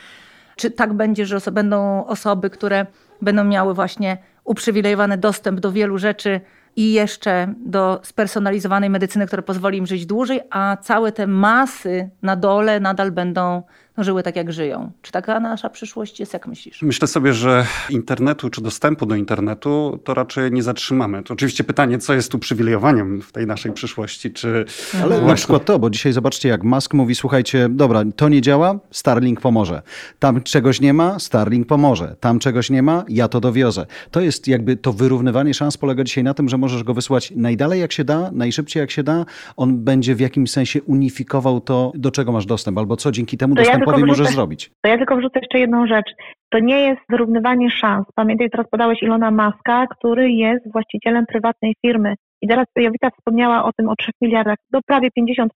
[0.57, 2.87] Czy tak będzie, że będą osoby, które
[3.22, 6.40] będą miały właśnie uprzywilejowany dostęp do wielu rzeczy
[6.76, 12.37] i jeszcze do spersonalizowanej medycyny, która pozwoli im żyć dłużej, a całe te masy na
[12.37, 13.62] dole nadal będą
[13.98, 14.90] żyły tak, jak żyją.
[15.02, 16.83] Czy taka nasza przyszłość jest, jak myślisz?
[16.83, 21.22] Myślę sobie, że internetu czy dostępu do internetu to raczej nie zatrzymamy.
[21.22, 24.64] To oczywiście pytanie, co jest uprzywilejowaniem w tej naszej przyszłości, czy...
[24.94, 25.26] Ale właśnie...
[25.26, 29.40] na przykład to, bo dzisiaj zobaczcie, jak Musk mówi, słuchajcie, dobra, to nie działa, Starlink
[29.40, 29.83] pomoże.
[30.18, 32.16] Tam czegoś nie ma, Starlink pomoże.
[32.20, 33.87] Tam czegoś nie ma, ja to dowiozę.
[34.11, 37.80] To jest jakby to wyrównywanie szans polega dzisiaj na tym, że możesz go wysłać najdalej
[37.80, 39.24] jak się da, najszybciej jak się da.
[39.57, 43.54] On będzie w jakimś sensie unifikował to, do czego masz dostęp, albo co dzięki temu
[43.54, 44.70] dostępowi wrzucę, możesz zrobić.
[44.83, 46.11] To ja tylko wrzucę jeszcze jedną rzecz.
[46.51, 48.07] To nie jest wyrównywanie szans.
[48.14, 52.14] Pamiętaj, teraz podałeś Ilona Maska, który jest właścicielem prywatnej firmy.
[52.42, 54.57] I teraz Jowita wspomniała o tym o 3 miliardach.
[54.70, 55.47] Do prawie 50%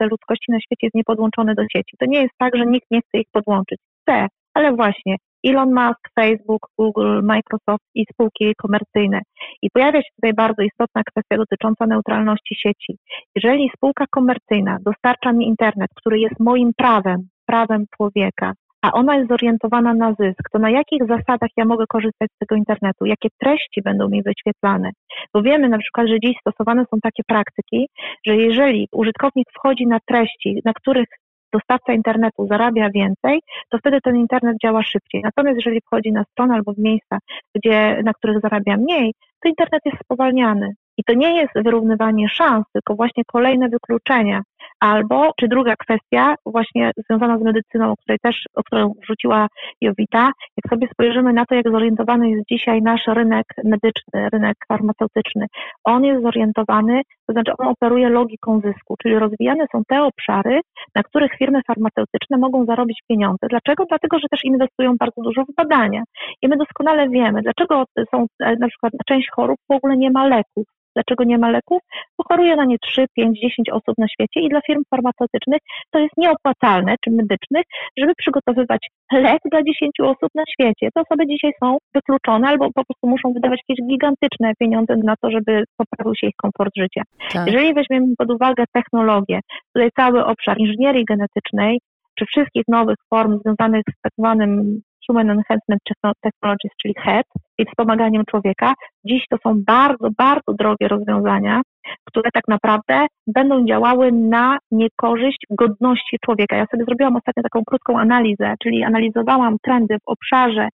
[0.00, 1.96] ludzkości na świecie jest niepodłączone do sieci.
[1.98, 3.78] To nie jest tak, że nikt nie chce ich podłączyć.
[4.02, 9.20] Chce, ale właśnie Elon Musk, Facebook, Google, Microsoft i spółki komercyjne.
[9.62, 12.98] I pojawia się tutaj bardzo istotna kwestia dotycząca neutralności sieci.
[13.36, 19.28] Jeżeli spółka komercyjna dostarcza mi internet, który jest moim prawem, prawem człowieka, a ona jest
[19.28, 23.06] zorientowana na zysk, to na jakich zasadach ja mogę korzystać z tego internetu?
[23.06, 24.90] Jakie treści będą mi wyświetlane?
[25.34, 27.88] Bo wiemy na przykład, że dziś stosowane są takie praktyki,
[28.26, 31.08] że jeżeli użytkownik wchodzi na treści, na których
[31.52, 35.22] dostawca internetu zarabia więcej, to wtedy ten internet działa szybciej.
[35.24, 37.18] Natomiast jeżeli wchodzi na stronę albo w miejsca,
[37.54, 40.74] gdzie, na których zarabia mniej, to internet jest spowalniany.
[40.98, 44.42] I to nie jest wyrównywanie szans, tylko właśnie kolejne wykluczenia.
[44.80, 49.46] Albo, czy druga kwestia, właśnie związana z medycyną, o której też, o którą wrzuciła
[49.80, 55.46] Jowita, jak sobie spojrzymy na to, jak zorientowany jest dzisiaj nasz rynek medyczny, rynek farmaceutyczny,
[55.84, 60.60] on jest zorientowany, to znaczy on operuje logiką zysku, czyli rozwijane są te obszary,
[60.94, 63.46] na których firmy farmaceutyczne mogą zarobić pieniądze.
[63.50, 63.84] Dlaczego?
[63.88, 66.02] Dlatego, że też inwestują bardzo dużo w badania.
[66.42, 70.26] I my doskonale wiemy, dlaczego są e, na przykład część chorób w ogóle nie ma
[70.26, 70.75] leków.
[70.96, 71.78] Dlaczego nie ma leków?
[72.18, 75.98] Bo choruje na nie 3, 5, 10 osób na świecie i dla firm farmaceutycznych to
[75.98, 77.64] jest nieopłacalne czy medycznych,
[77.98, 78.80] żeby przygotowywać
[79.12, 80.88] lek dla 10 osób na świecie.
[80.94, 85.30] Te osoby dzisiaj są wykluczone albo po prostu muszą wydawać jakieś gigantyczne pieniądze na to,
[85.30, 87.02] żeby poprawił się ich komfort życia.
[87.32, 87.46] Tak.
[87.46, 89.40] Jeżeli weźmiemy pod uwagę technologię,
[89.74, 91.78] tutaj cały obszar inżynierii genetycznej,
[92.18, 95.82] czy wszystkich nowych form związanych z tak zwanym Human Enhancement
[96.20, 97.26] Technologies, czyli HET,
[97.58, 98.74] i wspomaganiem człowieka.
[99.04, 101.62] Dziś to są bardzo, bardzo drogie rozwiązania,
[102.04, 106.56] które tak naprawdę będą działały na niekorzyść godności człowieka.
[106.56, 110.68] Ja sobie zrobiłam ostatnio taką krótką analizę, czyli analizowałam trendy w obszarze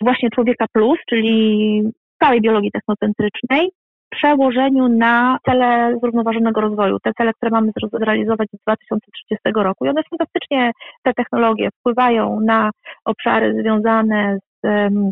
[0.00, 1.82] właśnie człowieka plus, czyli
[2.22, 3.70] całej biologii technocentrycznej,
[4.16, 9.86] przełożeniu na cele zrównoważonego rozwoju, te cele, które mamy zrealizować do 2030 roku.
[9.86, 10.70] I one fantastycznie,
[11.02, 12.70] te technologie wpływają na
[13.04, 14.46] obszary związane z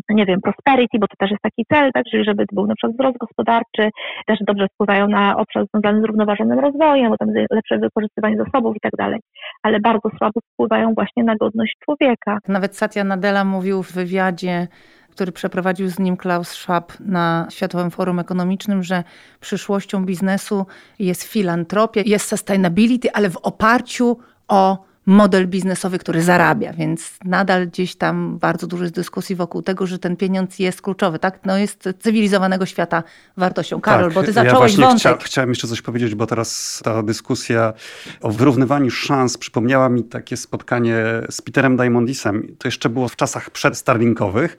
[0.09, 2.93] nie wiem, prosperity, bo to też jest taki cel, tak, czyli żeby był na przykład
[2.93, 3.89] wzrost gospodarczy,
[4.27, 8.79] też dobrze wpływają na obszar związany z zrównoważonym rozwojem, bo tam lepsze wykorzystywanie zasobów i
[8.79, 9.19] tak dalej,
[9.63, 12.37] ale bardzo słabo wpływają właśnie na godność człowieka.
[12.47, 14.67] Nawet Satya Nadella mówił w wywiadzie
[15.15, 19.03] który przeprowadził z nim Klaus Schwab na Światowym Forum Ekonomicznym, że
[19.39, 20.65] przyszłością biznesu
[20.99, 27.95] jest filantropia, jest sustainability, ale w oparciu o model biznesowy, który zarabia, więc nadal gdzieś
[27.95, 31.39] tam bardzo dużo jest dyskusji wokół tego, że ten pieniądz jest kluczowy, tak?
[31.45, 33.03] No jest cywilizowanego świata
[33.37, 33.81] wartością.
[33.81, 34.99] Karol, tak, bo ty zacząłeś ja wątek.
[34.99, 37.73] Chcia, chciałem jeszcze coś powiedzieć, bo teraz ta dyskusja
[38.21, 42.55] o wyrównywaniu szans przypomniała mi takie spotkanie z Peterem Diamondisem.
[42.57, 44.57] To jeszcze było w czasach przedstarlinkowych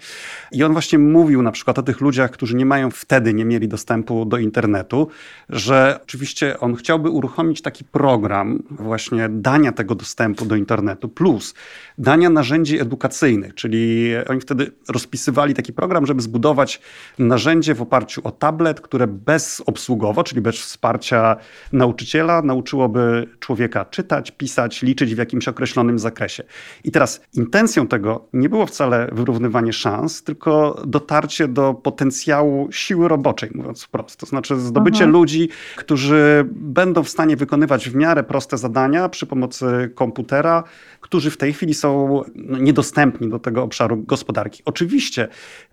[0.52, 3.68] i on właśnie mówił na przykład o tych ludziach, którzy nie mają wtedy, nie mieli
[3.68, 5.08] dostępu do internetu,
[5.48, 11.54] że oczywiście on chciałby uruchomić taki program właśnie dania tego dostępu dostępu do internetu, plus
[11.98, 16.80] dania narzędzi edukacyjnych, czyli oni wtedy rozpisywali taki program, żeby zbudować
[17.18, 21.36] narzędzie w oparciu o tablet, które bezobsługowo, czyli bez wsparcia
[21.72, 26.44] nauczyciela, nauczyłoby człowieka czytać, pisać, liczyć w jakimś określonym zakresie.
[26.84, 33.50] I teraz intencją tego nie było wcale wyrównywanie szans, tylko dotarcie do potencjału siły roboczej,
[33.54, 34.20] mówiąc wprost.
[34.20, 35.12] To znaczy zdobycie mhm.
[35.12, 40.64] ludzi, którzy będą w stanie wykonywać w miarę proste zadania przy pomocy komputera, komputera,
[41.00, 44.62] którzy w tej chwili są no, niedostępni do tego obszaru gospodarki.
[44.64, 45.28] Oczywiście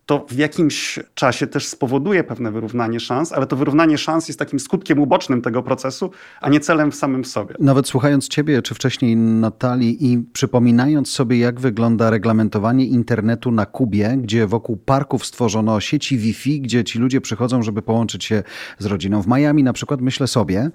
[0.05, 4.59] to w jakimś czasie też spowoduje pewne wyrównanie szans, ale to wyrównanie szans jest takim
[4.59, 6.11] skutkiem ubocznym tego procesu,
[6.41, 7.55] a nie celem w samym sobie.
[7.59, 14.17] Nawet słuchając Ciebie, czy wcześniej Natalii i przypominając sobie, jak wygląda reglamentowanie internetu na Kubie,
[14.17, 18.43] gdzie wokół parków stworzono sieci Wi-Fi, gdzie ci ludzie przychodzą, żeby połączyć się
[18.79, 19.21] z rodziną.
[19.21, 20.69] W Miami na przykład myślę sobie,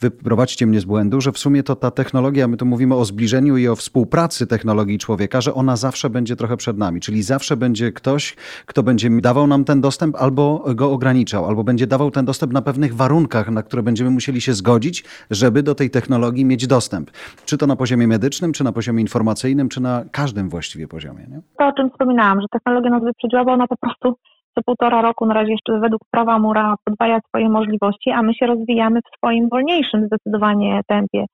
[0.00, 3.56] wyprowadźcie mnie z błędu, że w sumie to ta technologia, my tu mówimy o zbliżeniu
[3.56, 7.92] i o współpracy technologii człowieka, że ona zawsze będzie trochę przed nami, czyli zawsze będzie
[7.92, 8.36] ktoś,
[8.74, 12.62] kto będzie dawał nam ten dostęp albo go ograniczał, albo będzie dawał ten dostęp na
[12.62, 17.10] pewnych warunkach, na które będziemy musieli się zgodzić, żeby do tej technologii mieć dostęp.
[17.44, 21.26] Czy to na poziomie medycznym, czy na poziomie informacyjnym, czy na każdym właściwie poziomie.
[21.30, 21.40] Nie?
[21.58, 24.14] To, o czym wspominałam, że technologia nas wyprzedziła, bo ona po prostu
[24.54, 28.46] co półtora roku, na razie jeszcze według prawa Mura, podwaja swoje możliwości, a my się
[28.46, 31.24] rozwijamy w swoim wolniejszym zdecydowanie tempie.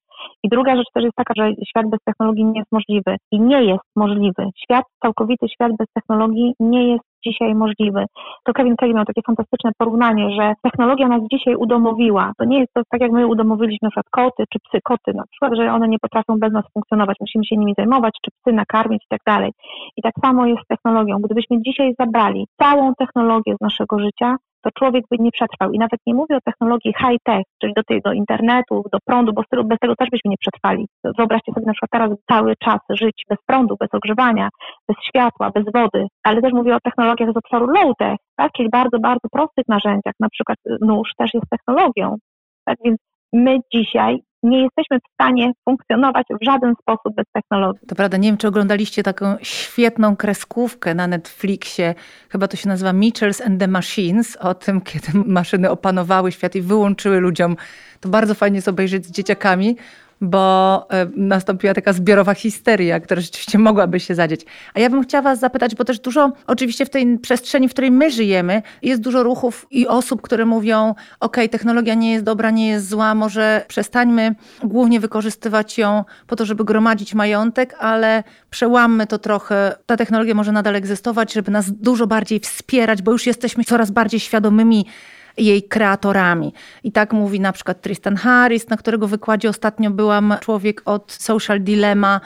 [0.44, 3.64] I druga rzecz też jest taka, że świat bez technologii nie jest możliwy i nie
[3.64, 4.44] jest możliwy.
[4.64, 8.04] Świat, całkowity świat bez technologii nie jest dzisiaj możliwy.
[8.44, 12.32] To Kevin Kelly miał takie fantastyczne porównanie, że technologia nas dzisiaj udomowiła.
[12.38, 15.24] To nie jest to tak, jak my udomowiliśmy na przykład koty czy psy, koty na
[15.30, 19.02] przykład, że one nie potrafią bez nas funkcjonować, musimy się nimi zajmować, czy psy nakarmić
[19.04, 19.50] i tak dalej.
[19.96, 21.18] I tak samo jest z technologią.
[21.18, 25.72] Gdybyśmy dzisiaj zabrali całą technologię z naszego życia, to człowiek by nie przetrwał.
[25.72, 29.78] I nawet nie mówię o technologii high-tech, czyli do tego internetu, do prądu, bo bez
[29.78, 30.86] tego też byśmy nie przetrwali.
[31.18, 34.48] Wyobraźcie sobie na przykład teraz cały czas żyć bez prądu, bez ogrzewania,
[34.88, 38.52] bez światła, bez wody, ale też mówię o technologiach z obszaru low-tech, tak?
[38.52, 42.16] czyli bardzo, bardzo prostych narzędziach, na przykład nóż też jest technologią.
[42.64, 42.98] Tak więc
[43.32, 47.86] my dzisiaj nie jesteśmy w stanie funkcjonować w żaden sposób bez technologii.
[47.88, 51.94] To prawda, nie wiem, czy oglądaliście taką świetną kreskówkę na Netflixie,
[52.28, 56.60] chyba to się nazywa Mitchells and the Machines, o tym, kiedy maszyny opanowały świat i
[56.60, 57.56] wyłączyły ludziom.
[58.00, 59.76] To bardzo fajnie jest obejrzeć z dzieciakami
[60.20, 64.46] bo e, nastąpiła taka zbiorowa histeria, która rzeczywiście mogłaby się zadzieć.
[64.74, 67.90] A ja bym chciała Was zapytać, bo też dużo, oczywiście w tej przestrzeni, w której
[67.90, 72.68] my żyjemy, jest dużo ruchów i osób, które mówią: OK, technologia nie jest dobra, nie
[72.68, 79.18] jest zła, może przestańmy głównie wykorzystywać ją po to, żeby gromadzić majątek, ale przełammy to
[79.18, 79.74] trochę.
[79.86, 84.20] Ta technologia może nadal egzystować, żeby nas dużo bardziej wspierać, bo już jesteśmy coraz bardziej
[84.20, 84.86] świadomymi
[85.36, 86.52] jej kreatorami.
[86.84, 91.60] I tak mówi na przykład Tristan Harris, na którego wykładzie ostatnio byłam, człowiek od Social
[91.60, 92.20] Dilemma.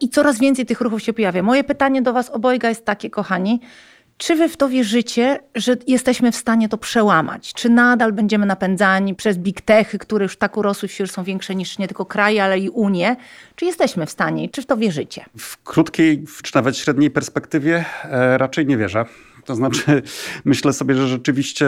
[0.00, 1.42] I coraz więcej tych ruchów się pojawia.
[1.42, 3.60] Moje pytanie do Was obojga jest takie, kochani.
[4.20, 7.54] Czy wy w to wierzycie, że jesteśmy w stanie to przełamać?
[7.54, 11.78] Czy nadal będziemy napędzani przez big techy, które już tak urosły że są większe niż
[11.78, 13.16] nie tylko kraje, ale i Unię?
[13.56, 14.48] Czy jesteśmy w stanie?
[14.48, 15.24] Czy w to wierzycie?
[15.38, 19.04] W krótkiej, czy nawet średniej perspektywie e, raczej nie wierzę.
[19.44, 20.02] To znaczy,
[20.44, 21.66] myślę sobie, że rzeczywiście.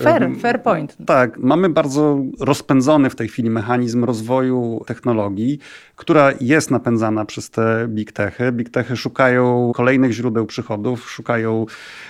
[0.00, 0.96] Fair, fair point.
[1.06, 5.58] Tak, mamy bardzo rozpędzony w tej chwili mechanizm rozwoju technologii,
[5.96, 8.52] która jest napędzana przez te big techy.
[8.52, 11.66] Big techy szukają kolejnych źródeł przychodów, szukają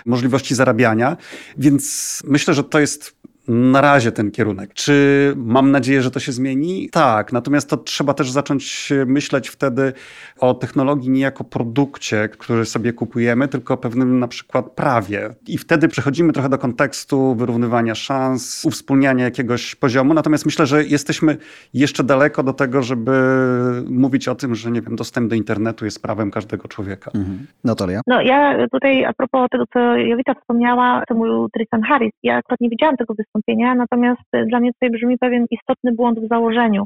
[0.06, 1.16] możliwości zarabiania,
[1.58, 3.15] więc myślę, że to jest
[3.48, 4.74] na razie ten kierunek.
[4.74, 6.88] Czy mam nadzieję, że to się zmieni?
[6.92, 9.92] Tak, natomiast to trzeba też zacząć myśleć wtedy
[10.38, 15.30] o technologii nie jako produkcie, który sobie kupujemy, tylko o pewnym na przykład prawie.
[15.46, 20.14] I wtedy przechodzimy trochę do kontekstu wyrównywania szans, uwspólniania jakiegoś poziomu.
[20.14, 21.36] Natomiast myślę, że jesteśmy
[21.74, 23.12] jeszcze daleko do tego, żeby
[23.90, 27.10] mówić o tym, że nie wiem, dostęp do internetu jest prawem każdego człowieka.
[27.14, 27.46] Mhm.
[27.64, 28.00] Natalia?
[28.06, 32.60] No ja tutaj a propos tego, co Jowita wspomniała, co mówił Tristan Harris, ja akurat
[32.60, 36.84] nie widziałam tego wystąpienia, wystąpienia, natomiast dla mnie tutaj brzmi pewien istotny błąd w założeniu.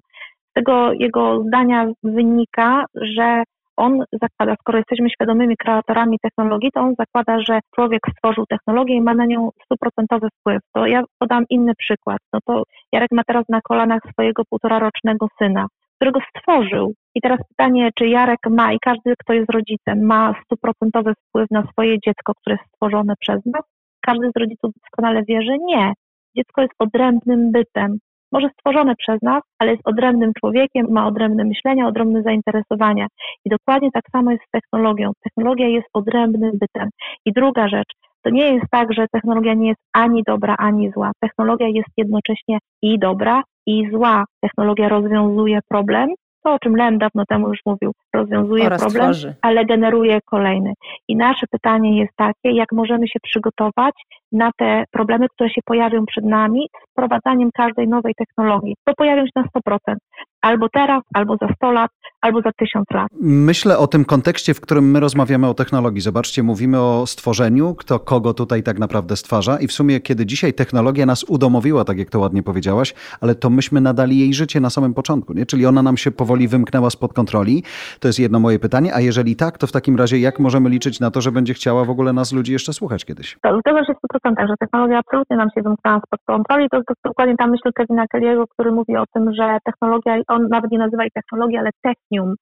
[0.50, 3.42] Z tego jego zdania wynika, że
[3.76, 9.00] on zakłada, skoro jesteśmy świadomymi kreatorami technologii, to on zakłada, że człowiek stworzył technologię i
[9.00, 10.58] ma na nią stuprocentowy wpływ.
[10.72, 12.18] To ja podam inny przykład.
[12.32, 16.92] No to Jarek ma teraz na kolanach swojego półtorarocznego syna, którego stworzył.
[17.14, 21.62] I teraz pytanie, czy Jarek ma i każdy, kto jest rodzicem, ma stuprocentowy wpływ na
[21.72, 23.62] swoje dziecko, które jest stworzone przez nas?
[24.00, 25.92] Każdy z rodziców doskonale wie, że nie.
[26.36, 27.98] Dziecko jest odrębnym bytem.
[28.32, 33.06] Może stworzone przez nas, ale jest odrębnym człowiekiem, ma odrębne myślenia, odrębne zainteresowania.
[33.44, 35.10] I dokładnie tak samo jest z technologią.
[35.24, 36.88] Technologia jest odrębnym bytem.
[37.26, 41.10] I druga rzecz, to nie jest tak, że technologia nie jest ani dobra, ani zła.
[41.20, 44.24] Technologia jest jednocześnie i dobra, i zła.
[44.40, 46.08] Technologia rozwiązuje problem,
[46.44, 50.72] to, o czym Lem dawno temu już mówił, rozwiązuje Oraz problem, ale generuje kolejny.
[51.08, 53.94] I nasze pytanie jest takie, jak możemy się przygotować
[54.32, 58.76] na te problemy, które się pojawią przed nami z wprowadzaniem każdej nowej technologii.
[58.84, 59.96] To pojawią się na 100%.
[60.42, 61.90] Albo teraz, albo za 100 lat,
[62.20, 63.08] albo za 1000 lat.
[63.20, 66.00] Myślę o tym kontekście, w którym my rozmawiamy o technologii.
[66.00, 70.54] Zobaczcie, mówimy o stworzeniu, kto kogo tutaj tak naprawdę stwarza i w sumie, kiedy dzisiaj
[70.54, 74.70] technologia nas udomowiła, tak jak to ładnie powiedziałaś, ale to myśmy nadali jej życie na
[74.70, 75.46] samym początku, nie?
[75.46, 77.62] Czyli ona nam się powoli wymknęła spod kontroli.
[78.00, 81.00] To jest jedno moje pytanie, a jeżeli tak, to w takim razie jak możemy liczyć
[81.00, 83.38] na to, że będzie chciała w ogóle nas ludzi jeszcze słuchać kiedyś?
[83.42, 86.68] To zgadza się w 100%, że technologia absolutnie nam się wymknęła spod kontroli.
[86.70, 90.70] To jest dokładnie ta myśl Kevina Kelly'ego, który mówi o tym, że technologia, on nawet
[90.70, 91.70] nie nazywa jej technologii, ale
[92.10, 92.34] technium,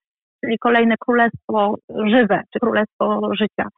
[0.45, 1.75] czyli kolejne królestwo
[2.07, 3.69] żywe, czy królestwo życia.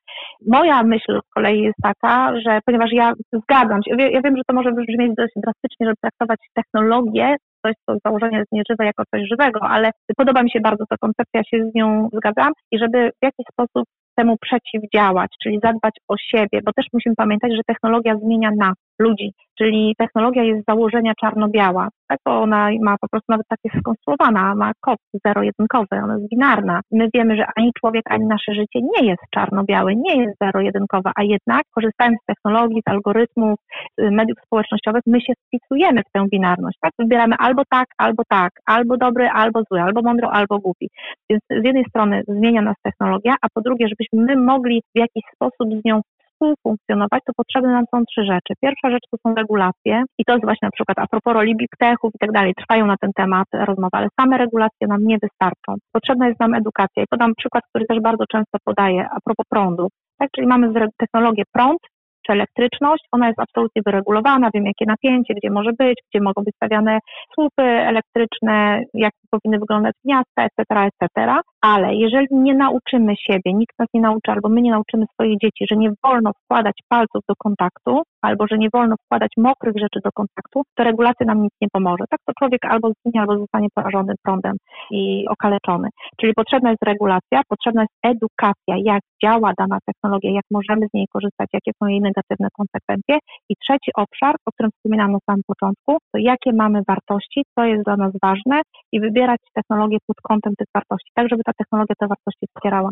[0.46, 4.54] Moja myśl z kolei jest taka, że ponieważ ja zgadzam się, ja wiem, że to
[4.54, 9.28] może brzmieć dość drastycznie, żeby traktować technologię, coś, co z założenia jest nieżywe, jako coś
[9.30, 13.24] żywego, ale podoba mi się bardzo ta koncepcja, się z nią zgadzam i żeby w
[13.24, 13.84] jakiś sposób
[14.16, 19.32] temu przeciwdziałać, czyli zadbać o siebie, bo też musimy pamiętać, że technologia zmienia nas, ludzi,
[19.58, 22.18] czyli technologia jest z założenia czarno-biała, tak?
[22.24, 26.80] ona ma po prostu nawet tak jest skonstruowana, ma kod zero-jedynkowy, ona jest binarna.
[26.92, 31.22] My wiemy, że ani człowiek, ani nasze życie nie jest czarno-białe, nie jest zero-jedynkowe, a
[31.22, 33.58] jednak korzystając z technologii, z algorytmów,
[33.98, 36.92] z mediów społecznościowych, my się wpisujemy w tę binarność, tak?
[36.98, 40.88] Wybieramy albo tak, albo tak, albo dobry, albo zły, albo mądry, albo głupi.
[41.30, 45.22] Więc z jednej strony zmienia nas technologia, a po drugie, żebyśmy my mogli w jakiś
[45.34, 46.00] sposób z nią
[46.40, 48.52] współfunkcjonować, to potrzebne nam są trzy rzeczy.
[48.62, 51.70] Pierwsza rzecz to są regulacje i to jest właśnie na przykład a propos roli big
[51.78, 55.74] techów i tak dalej, trwają na ten temat rozmowy, ale same regulacje nam nie wystarczą.
[55.92, 59.88] Potrzebna jest nam edukacja i podam przykład, który też bardzo często podaję a propos prądu.
[60.18, 61.78] Tak, czyli mamy technologię prąd,
[62.26, 66.54] czy elektryczność, ona jest absolutnie wyregulowana, wiem jakie napięcie, gdzie może być, gdzie mogą być
[66.56, 66.98] stawiane
[67.34, 73.88] słupy elektryczne, jak powinny wyglądać miasta, etc., etc., ale jeżeli nie nauczymy siebie, nikt nas
[73.94, 78.02] nie nauczy, albo my nie nauczymy swoich dzieci, że nie wolno wkładać palców do kontaktu,
[78.22, 82.04] albo że nie wolno wkładać mokrych rzeczy do kontaktu, to regulacja nam nic nie pomoże.
[82.10, 84.56] Tak to człowiek albo zginie, albo zostanie porażony prądem
[84.90, 85.88] i okaleczony.
[86.20, 91.06] Czyli potrzebna jest regulacja, potrzebna jest edukacja, jak działa dana technologia, jak możemy z niej
[91.12, 93.18] korzystać, jakie są jej negatywne konsekwencje.
[93.48, 97.84] I trzeci obszar, o którym wspominałam na samym początku, to jakie mamy wartości, co jest
[97.84, 98.60] dla nas ważne
[98.92, 102.90] i wybierać technologię pod kątem tych wartości, tak żeby ta technologia te wartości wspierała.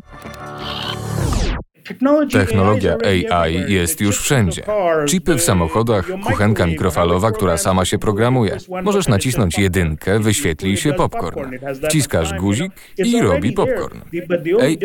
[2.32, 2.96] Technologia
[3.32, 4.62] AI jest już wszędzie.
[5.08, 8.56] Chipy w samochodach, kuchenka mikrofalowa, która sama się programuje.
[8.82, 11.56] Możesz nacisnąć jedynkę, wyświetli się popcorn.
[11.84, 14.00] Wciskasz guzik i robi popcorn.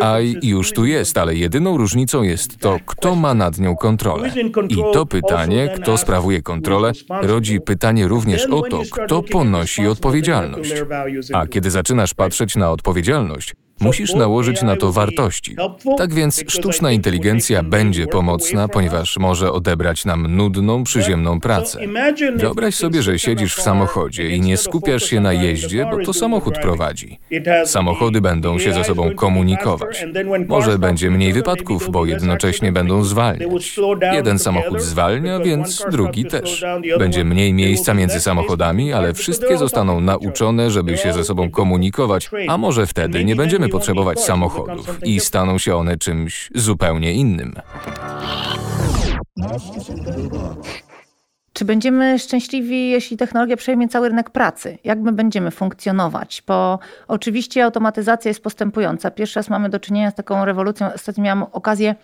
[0.01, 4.29] AI już tu jest, ale jedyną różnicą jest to, kto ma nad nią kontrolę.
[4.69, 10.73] I to pytanie, kto sprawuje kontrolę, rodzi pytanie również o to, kto ponosi odpowiedzialność.
[11.33, 15.55] A kiedy zaczynasz patrzeć na odpowiedzialność, Musisz nałożyć na to wartości.
[15.97, 21.79] Tak więc sztuczna inteligencja będzie pomocna, ponieważ może odebrać nam nudną, przyziemną pracę.
[22.35, 26.57] Wyobraź sobie, że siedzisz w samochodzie i nie skupiasz się na jeździe, bo to samochód
[26.61, 27.19] prowadzi.
[27.65, 30.05] Samochody będą się ze sobą komunikować.
[30.47, 33.77] Może będzie mniej wypadków, bo jednocześnie będą zwalniać.
[34.13, 36.65] Jeden samochód zwalnia, więc drugi też.
[36.99, 42.57] Będzie mniej miejsca między samochodami, ale wszystkie zostaną nauczone, żeby się ze sobą komunikować, a
[42.57, 47.53] może wtedy nie będziemy potrzebować samochodów i staną się one czymś zupełnie innym.
[51.53, 54.77] Czy będziemy szczęśliwi, jeśli technologia przejmie cały rynek pracy?
[54.83, 56.43] Jak my będziemy funkcjonować?
[56.47, 59.11] Bo oczywiście automatyzacja jest postępująca.
[59.11, 60.93] Pierwszy raz mamy do czynienia z taką rewolucją.
[60.93, 61.95] Ostatnio miałam okazję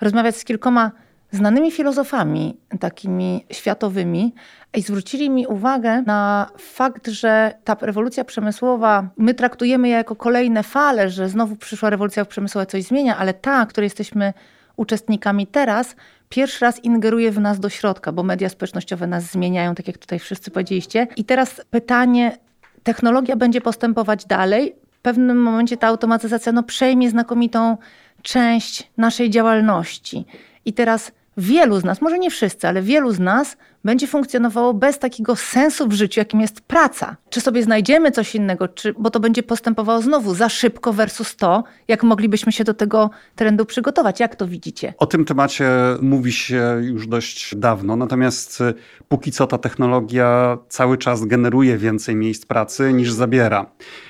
[0.00, 0.90] rozmawiać z kilkoma
[1.30, 4.34] znanymi filozofami, takimi światowymi,
[4.76, 10.62] i zwrócili mi uwagę na fakt, że ta rewolucja przemysłowa, my traktujemy ją jako kolejne
[10.62, 14.32] fale, że znowu przyszła rewolucja przemysłowa, coś zmienia, ale ta, której jesteśmy
[14.76, 15.96] uczestnikami teraz,
[16.28, 20.18] pierwszy raz ingeruje w nas do środka, bo media społecznościowe nas zmieniają, tak jak tutaj
[20.18, 21.06] wszyscy powiedzieliście.
[21.16, 22.38] I teraz pytanie,
[22.82, 24.74] technologia będzie postępować dalej.
[24.90, 27.76] W pewnym momencie ta automatyzacja no, przejmie znakomitą
[28.22, 30.24] część naszej działalności.
[30.64, 34.98] I teraz wielu z nas, może nie wszyscy, ale wielu z nas będzie funkcjonowało bez
[34.98, 37.16] takiego sensu w życiu, jakim jest praca.
[37.30, 41.64] Czy sobie znajdziemy coś innego, czy, bo to będzie postępowało znowu za szybko versus to,
[41.88, 44.20] jak moglibyśmy się do tego trendu przygotować.
[44.20, 44.94] Jak to widzicie?
[44.98, 45.68] O tym temacie
[46.02, 48.74] mówi się już dość dawno, natomiast y,
[49.08, 53.66] póki co ta technologia cały czas generuje więcej miejsc pracy niż zabiera.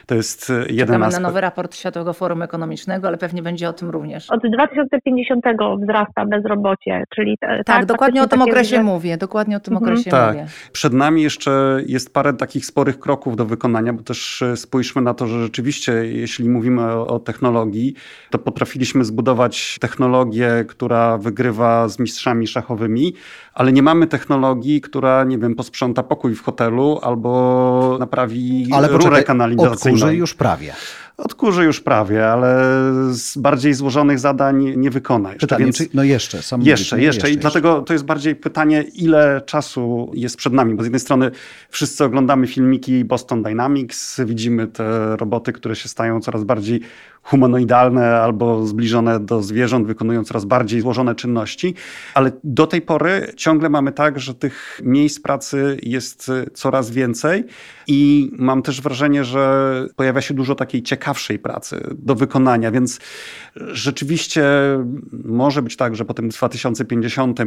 [0.06, 1.22] To jest y, jeden Czekamy aspekt.
[1.22, 4.30] na nowy raport Światowego Forum Ekonomicznego, ale pewnie będzie o tym również.
[4.30, 5.44] Od 2050
[5.82, 7.38] wzrasta bezrobocie, czyli...
[7.40, 8.82] Tak, tak dokładnie o tym okresie że...
[8.82, 9.92] mówię, dokładnie o tym mhm.
[9.92, 10.34] okresie tak.
[10.36, 10.48] mówię.
[10.72, 15.14] Przed nami jeszcze jest parę takich sporych kroków do wykonania, bo też e, spójrzmy na
[15.14, 17.94] to, że rzeczywiście, jeśli mówimy o, o technologii,
[18.30, 23.14] to potrafiliśmy zbudować technologię, która wygrywa z mistrzami szachowymi,
[23.54, 29.22] ale nie mamy technologii, która, nie wiem, posprząta pokój w hotelu albo naprawi ale rurę
[29.22, 30.02] kanalizacyjną.
[30.02, 30.72] Ale już prawie.
[31.16, 32.58] Odkurzy już prawie, ale
[33.10, 35.46] z bardziej złożonych zadań nie wykona jeszcze.
[35.46, 35.76] Pytanie, więc...
[35.76, 36.42] czy, no jeszcze.
[36.42, 37.30] Sam jeszcze, jeszcze.
[37.30, 40.74] I dlatego to jest bardziej pytanie, ile czasu jest przed nami.
[40.74, 41.30] Bo z jednej strony
[41.70, 46.80] wszyscy oglądamy filmiki Boston Dynamics, widzimy te roboty, które się stają coraz bardziej
[47.22, 51.74] humanoidalne albo zbliżone do zwierząt, wykonują coraz bardziej złożone czynności,
[52.14, 57.44] ale do tej pory ciągle mamy tak, że tych miejsc pracy jest coraz więcej
[57.86, 63.00] i mam też wrażenie, że pojawia się dużo takiej ciekawszej pracy do wykonania, więc
[63.56, 64.44] rzeczywiście
[65.24, 67.40] może być tak, że po tym 2050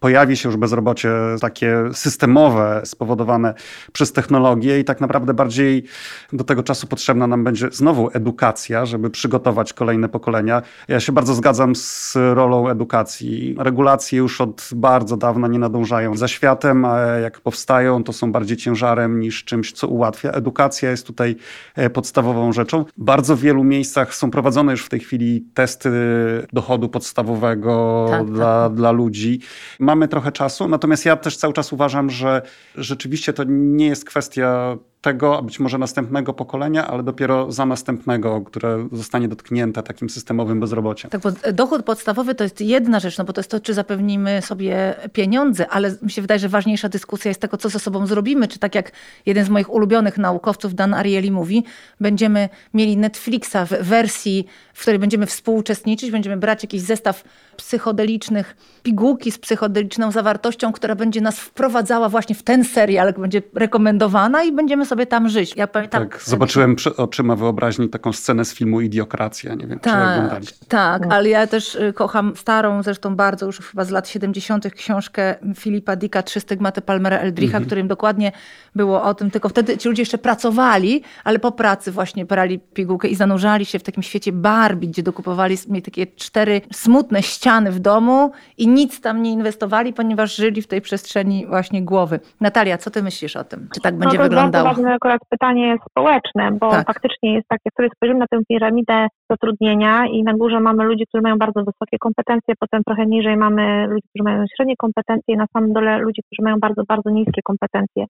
[0.00, 3.54] pojawi się już bezrobocie takie systemowe, spowodowane
[3.92, 5.84] przez technologię i tak naprawdę bardziej
[6.32, 10.62] do tego czasu potrzebna nam będzie znowu edukacja, żeby przygotować kolejne pokolenia.
[10.88, 13.56] Ja się bardzo zgadzam z rolą edukacji.
[13.58, 18.56] Regulacje już od bardzo dawna nie nadążają za światem, a jak powstają, to są bardziej
[18.56, 20.30] ciężarem niż czymś, co ułatwia.
[20.30, 21.36] Edukacja jest tutaj
[21.74, 22.84] e, podstawową rzeczą.
[22.98, 25.90] W bardzo wielu miejscach są prowadzone już w tej chwili testy
[26.52, 28.74] dochodu podstawowego tak, dla, tak.
[28.76, 29.40] dla ludzi.
[29.80, 32.42] Mamy trochę czasu, natomiast ja też cały czas uważam, że
[32.74, 38.40] rzeczywiście to nie jest kwestia tego, a być może następnego pokolenia, ale dopiero za następnego,
[38.40, 41.10] które zostanie dotknięte takim systemowym bezrobociem.
[41.10, 44.42] Tak, bo dochód podstawowy to jest jedna rzecz, no bo to jest to, czy zapewnimy
[44.42, 48.48] sobie pieniądze, ale mi się wydaje, że ważniejsza dyskusja jest tego, co ze sobą zrobimy.
[48.48, 48.92] Czy tak jak
[49.26, 51.64] jeden z moich ulubionych naukowców, Dan Ariely mówi,
[52.00, 57.24] będziemy mieli Netflixa w wersji, w której będziemy współuczestniczyć, będziemy brać jakiś zestaw
[57.56, 64.44] psychodelicznych, pigułki z psychodeliczną zawartością, która będzie nas wprowadzała właśnie w ten serial, będzie rekomendowana
[64.44, 65.56] i będziemy sobie tam żyć.
[65.56, 69.92] Ja pamiętam, tak, zobaczyłem przed oczyma wyobraźni taką scenę z filmu Idiokracja, nie wiem, tak,
[69.92, 70.66] czy oglądaliście.
[70.68, 74.74] Tak, ale ja też y, kocham starą, zresztą bardzo już chyba z lat 70.
[74.74, 77.64] książkę Filipa Dicka Trzy stygmaty Palmera Eldricha, mhm.
[77.64, 78.32] którym dokładnie
[78.74, 83.08] było o tym, tylko wtedy ci ludzie jeszcze pracowali, ale po pracy właśnie brali pigułkę
[83.08, 87.78] i zanurzali się w takim świecie Barbie, gdzie dokupowali mieli takie cztery smutne ściany w
[87.78, 92.20] domu i nic tam nie inwestowali, ponieważ żyli w tej przestrzeni właśnie głowy.
[92.40, 93.68] Natalia, co ty myślisz o tym?
[93.74, 94.74] Czy tak będzie no wyglądało?
[94.84, 96.86] Ważne akurat pytanie społeczne, bo tak.
[96.86, 101.04] faktycznie jest tak, jak sobie spojrzymy na tę piramidę zatrudnienia i na górze mamy ludzi,
[101.08, 105.36] którzy mają bardzo wysokie kompetencje, potem trochę niżej mamy ludzi, którzy mają średnie kompetencje i
[105.36, 108.04] na samym dole ludzi, którzy mają bardzo, bardzo niskie kompetencje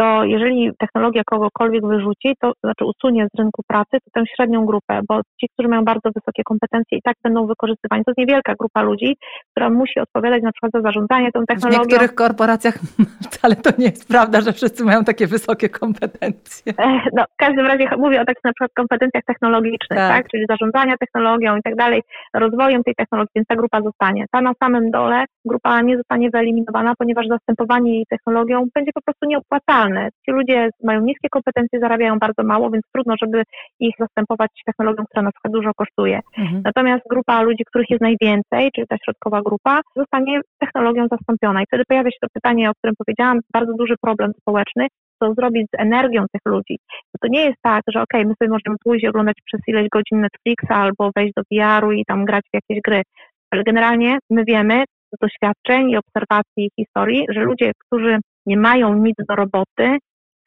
[0.00, 5.00] to jeżeli technologia kogokolwiek wyrzuci, to znaczy usunie z rynku pracy, to tę średnią grupę,
[5.08, 8.04] bo ci, którzy mają bardzo wysokie kompetencje i tak będą wykorzystywani.
[8.04, 9.16] To jest niewielka grupa ludzi,
[9.50, 11.82] która musi odpowiadać na przykład za zarządzanie tą technologią.
[11.82, 12.74] W niektórych korporacjach
[13.26, 16.72] wcale to nie jest prawda, że wszyscy mają takie wysokie kompetencje.
[17.16, 20.16] No, w każdym razie mówię o takich na przykład kompetencjach technologicznych, tak.
[20.16, 20.28] tak?
[20.28, 22.02] czyli zarządzania technologią i tak dalej,
[22.34, 24.24] rozwojem tej technologii, więc ta grupa zostanie.
[24.32, 29.26] Ta na samym dole grupa nie zostanie wyeliminowana, ponieważ zastępowanie jej technologią będzie po prostu
[29.26, 29.89] nieopłacalne
[30.24, 33.42] Ci ludzie mają niskie kompetencje, zarabiają bardzo mało, więc trudno, żeby
[33.80, 36.20] ich zastępować technologią, która na przykład dużo kosztuje.
[36.38, 36.62] Mhm.
[36.64, 41.62] Natomiast grupa ludzi, których jest najwięcej, czyli ta środkowa grupa, zostanie technologią zastąpiona.
[41.62, 44.86] I wtedy pojawia się to pytanie, o którym powiedziałam, bardzo duży problem społeczny,
[45.22, 46.78] co zrobić z energią tych ludzi.
[46.88, 50.20] Bo to nie jest tak, że ok, my sobie możemy pójść oglądać przez ileś godzin
[50.20, 53.02] Netflixa albo wejść do VR-u i tam grać w jakieś gry.
[53.50, 54.84] Ale generalnie my wiemy
[55.14, 59.98] z doświadczeń i obserwacji i historii, że ludzie, którzy nie mają nic do roboty,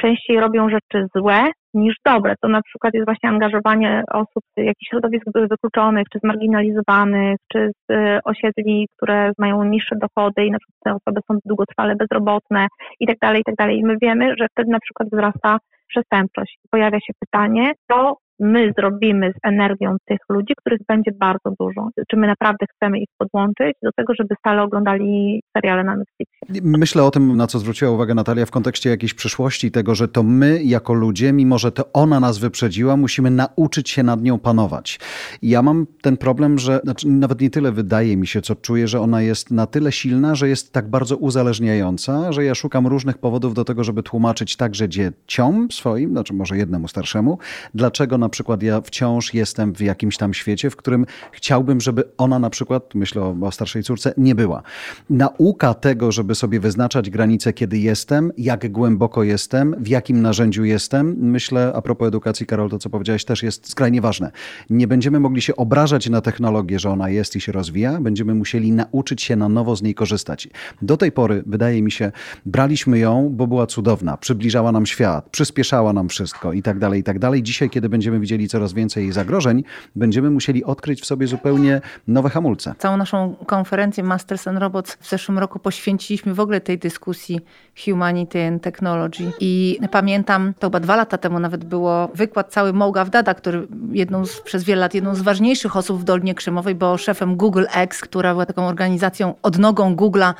[0.01, 2.35] częściej robią rzeczy złe niż dobre.
[2.41, 7.91] To na przykład jest właśnie angażowanie osób z jakichś środowisk wykluczonych, czy zmarginalizowanych, czy z
[7.91, 12.67] e, osiedli, które mają niższe dochody i na przykład te osoby są długotrwale bezrobotne
[12.99, 13.77] i tak dalej, i tak dalej.
[13.77, 16.57] I my wiemy, że wtedy na przykład wzrasta przestępczość.
[16.71, 21.89] Pojawia się pytanie, co my zrobimy z energią tych ludzi, których będzie bardzo dużo.
[22.11, 26.61] Czy my naprawdę chcemy ich podłączyć do tego, żeby stale oglądali seriale na Netflixie?
[26.63, 30.23] Myślę o tym, na co zwróciła uwagę Natalia w kontekście jakiejś przyszłości, tego, że to
[30.23, 34.99] my jako ludzie, mimo że to ona nas wyprzedziła, musimy nauczyć się nad nią panować.
[35.41, 38.99] Ja mam ten problem, że znaczy nawet nie tyle wydaje mi się, co czuję, że
[38.99, 43.53] ona jest na tyle silna, że jest tak bardzo uzależniająca, że ja szukam różnych powodów
[43.53, 47.37] do tego, żeby tłumaczyć także dzieciom swoim, znaczy może jednemu starszemu,
[47.73, 52.39] dlaczego na przykład ja wciąż jestem w jakimś tam świecie, w którym chciałbym, żeby ona
[52.39, 54.63] na przykład, myślę o, o starszej córce, nie była.
[55.09, 61.15] Nauka tego, żeby sobie wyznaczać granice, kiedy jestem, jak głęboko jestem, w jakim narzędziu jestem,
[61.19, 64.31] myślę, a propos edukacji, Karol, to co powiedziałeś, też jest skrajnie ważne.
[64.69, 68.71] Nie będziemy mogli się obrażać na technologię, że ona jest i się rozwija, będziemy musieli
[68.71, 70.49] nauczyć się na nowo z niej korzystać.
[70.81, 72.11] Do tej pory, wydaje mi się,
[72.45, 77.03] braliśmy ją, bo była cudowna, przybliżała nam świat, przyspieszała nam wszystko i tak dalej, i
[77.03, 77.43] tak dalej.
[77.43, 79.63] Dzisiaj, kiedy będziemy będziemy widzieli coraz więcej zagrożeń,
[79.95, 82.75] będziemy musieli odkryć w sobie zupełnie nowe hamulce.
[82.77, 87.39] Całą naszą konferencję Masters and Robots w zeszłym roku poświęciliśmy w ogóle tej dyskusji
[87.85, 89.31] Humanity and Technology.
[89.39, 94.25] I pamiętam, to chyba dwa lata temu nawet było wykład cały Mołga Dada, który jedną
[94.25, 98.01] z, przez wiele lat jedną z ważniejszych osób w Dolinie Krzemowej, bo szefem Google X,
[98.01, 100.33] która była taką organizacją odnogą Google'a,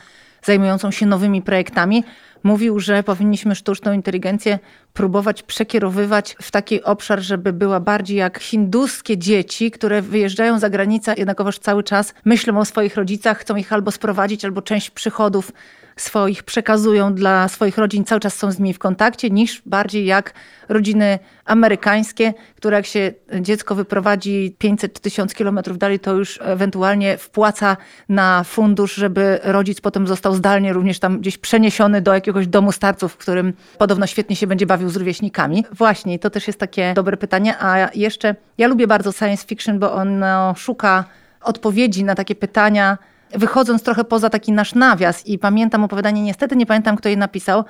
[0.44, 2.04] zajmującą się nowymi projektami,
[2.44, 4.60] mówił, że powinniśmy sztuczną inteligencję
[4.94, 11.14] próbować przekierowywać w taki obszar, żeby była bardziej jak hinduskie dzieci, które wyjeżdżają za granicę,
[11.18, 15.52] jednakowoż cały czas myślą o swoich rodzicach, chcą ich albo sprowadzić, albo część przychodów
[15.96, 20.34] swoich przekazują dla swoich rodzin, cały czas są z nimi w kontakcie, niż bardziej jak
[20.70, 27.18] rodziny amerykańskie, które jak się dziecko wyprowadzi 500 czy 1000 kilometrów dalej, to już ewentualnie
[27.18, 27.78] wpłaca
[28.10, 33.14] na fundusz, żeby rodzic potem został zdalnie również tam gdzieś przeniesiony do jakiegoś domu starców,
[33.14, 35.66] w którym podobno świetnie się będzie bawił z rówieśnikami.
[35.72, 37.56] Właśnie, to też jest takie dobre pytanie.
[37.60, 41.06] A jeszcze, ja lubię bardzo science fiction, bo ono szuka
[41.42, 42.98] odpowiedzi na takie pytania,
[43.36, 47.64] wychodząc trochę poza taki nasz nawias i pamiętam opowiadanie, niestety nie pamiętam, kto je napisał,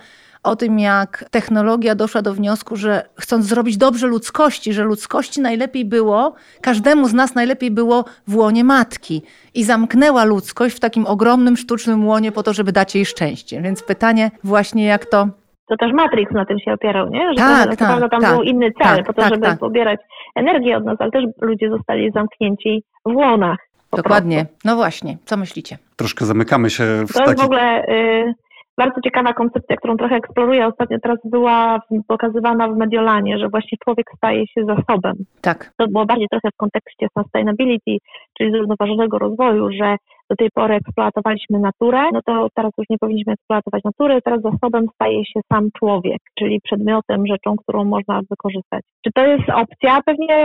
[0.43, 5.86] o tym, jak technologia doszła do wniosku, że chcąc zrobić dobrze ludzkości, że ludzkości najlepiej
[5.86, 9.22] było, każdemu z nas najlepiej było w łonie matki.
[9.55, 13.61] I zamknęła ludzkość w takim ogromnym, sztucznym łonie po to, żeby dać jej szczęście.
[13.61, 15.28] Więc pytanie właśnie, jak to
[15.70, 17.30] To też Matrix na tym się opierał, nie?
[17.30, 19.45] Że Tak, to, tak, prawda, tam tak, był inny cel, tak, po to, tak, żeby
[19.45, 19.59] tak.
[19.59, 19.99] pobierać
[20.36, 23.57] energię od nas, ale też ludzie zostali zamknięci w łonach.
[23.98, 24.46] Dokładnie.
[24.66, 25.78] No właśnie, co myślicie?
[25.96, 27.41] Troszkę zamykamy się w To jest taki...
[27.41, 28.34] w ogóle y,
[28.78, 30.68] bardzo ciekawa koncepcja, którą trochę eksploruję.
[30.68, 35.14] Ostatnio teraz była pokazywana w Mediolanie, że właśnie człowiek staje się zasobem.
[35.41, 35.72] Tak.
[35.78, 37.98] To było bardziej trochę w kontekście sustainability,
[38.38, 39.96] czyli zrównoważonego rozwoju, że
[40.30, 44.86] do tej pory eksploatowaliśmy naturę, no to teraz już nie powinniśmy eksploatować natury, teraz zasobem
[44.95, 48.82] staje się sam człowiek, czyli przedmiotem, rzeczą, którą można wykorzystać.
[49.05, 49.99] Czy to jest opcja?
[50.05, 50.36] Pewnie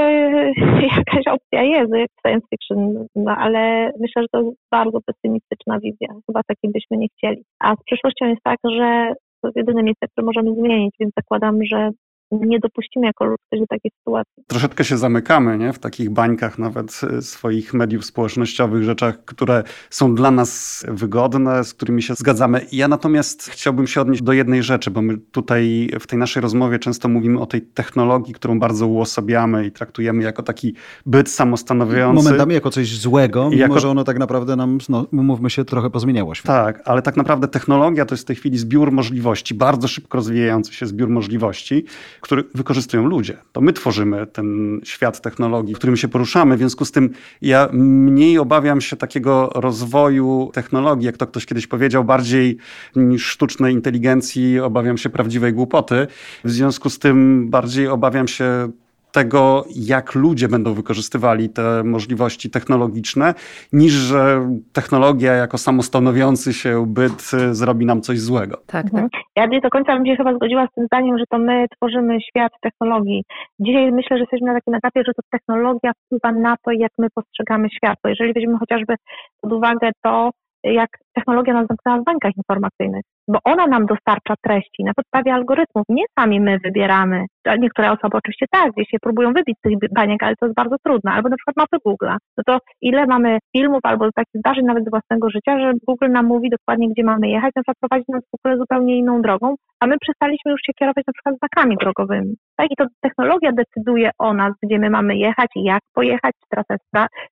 [0.97, 6.09] jakaś opcja jest, jak science fiction, no ale myślę, że to jest bardzo pesymistyczna wizja.
[6.27, 7.43] Chyba takiej byśmy nie chcieli.
[7.61, 11.59] A z przyszłością jest tak, że to jest jedyne miejsce, które możemy zmienić, więc zakładam,
[11.65, 11.91] że
[12.31, 14.43] nie dopuścimy jako ludzkość do takiej sytuacji.
[14.47, 15.73] Troszeczkę się zamykamy nie?
[15.73, 21.75] w takich bańkach nawet y, swoich mediów społecznościowych, rzeczach, które są dla nas wygodne, z
[21.75, 22.67] którymi się zgadzamy.
[22.73, 26.79] Ja natomiast chciałbym się odnieść do jednej rzeczy, bo my tutaj w tej naszej rozmowie
[26.79, 30.75] często mówimy o tej technologii, którą bardzo uosabiamy i traktujemy jako taki
[31.07, 32.25] byt samostanowiący.
[32.25, 35.91] Momentami jako coś złego, mimo Jako- że ono tak naprawdę nam, no, umówmy się, trochę
[35.91, 36.47] pozmieniało świat.
[36.47, 40.75] Tak, ale tak naprawdę technologia to jest w tej chwili zbiór możliwości, bardzo szybko rozwijający
[40.75, 41.85] się zbiór możliwości,
[42.21, 43.37] który wykorzystują ludzie.
[43.53, 46.57] To my tworzymy ten świat technologii, w którym się poruszamy.
[46.57, 47.11] W związku z tym
[47.43, 52.57] ja mniej obawiam się takiego rozwoju technologii, jak to ktoś kiedyś powiedział, bardziej
[52.97, 56.07] niż sztucznej inteligencji, obawiam się prawdziwej głupoty.
[56.45, 58.71] W związku z tym bardziej obawiam się
[59.19, 63.35] tego, jak ludzie będą wykorzystywali te możliwości technologiczne,
[63.73, 68.57] niż że technologia jako samostanowiący się byt y, zrobi nam coś złego.
[68.57, 68.85] Tak, tak.
[68.85, 69.09] Mhm.
[69.37, 72.21] Ja nie do końca bym się chyba zgodziła z tym zdaniem, że to my tworzymy
[72.21, 73.25] świat technologii.
[73.61, 77.07] Dzisiaj myślę, że jesteśmy na takim etapie, że to technologia wpływa na to, jak my
[77.15, 77.99] postrzegamy świat.
[78.03, 78.95] Bo jeżeli weźmiemy chociażby
[79.41, 80.31] pod uwagę to,
[80.65, 85.85] jak technologia nas zamknęła w bańkach informacyjnych, bo ona nam dostarcza treści na podstawie algorytmów.
[85.89, 87.25] Nie sami my wybieramy.
[87.59, 90.77] Niektóre osoby oczywiście tak, gdzieś się próbują wybić z tych baniek, ale to jest bardzo
[90.85, 91.13] trudne.
[91.13, 92.17] Albo na przykład mapy Google'a.
[92.37, 96.27] No to ile mamy filmów albo takich zdarzeń nawet z własnego życia, że Google nam
[96.27, 99.87] mówi dokładnie, gdzie mamy jechać, na przykład prowadzi nas w ogóle zupełnie inną drogą, a
[99.87, 102.35] my przestaliśmy już się kierować na przykład znakami drogowymi.
[102.57, 102.67] Tak?
[102.71, 106.75] I to technologia decyduje o nas, gdzie my mamy jechać i jak pojechać, czy trasa
[106.75, 106.85] jest,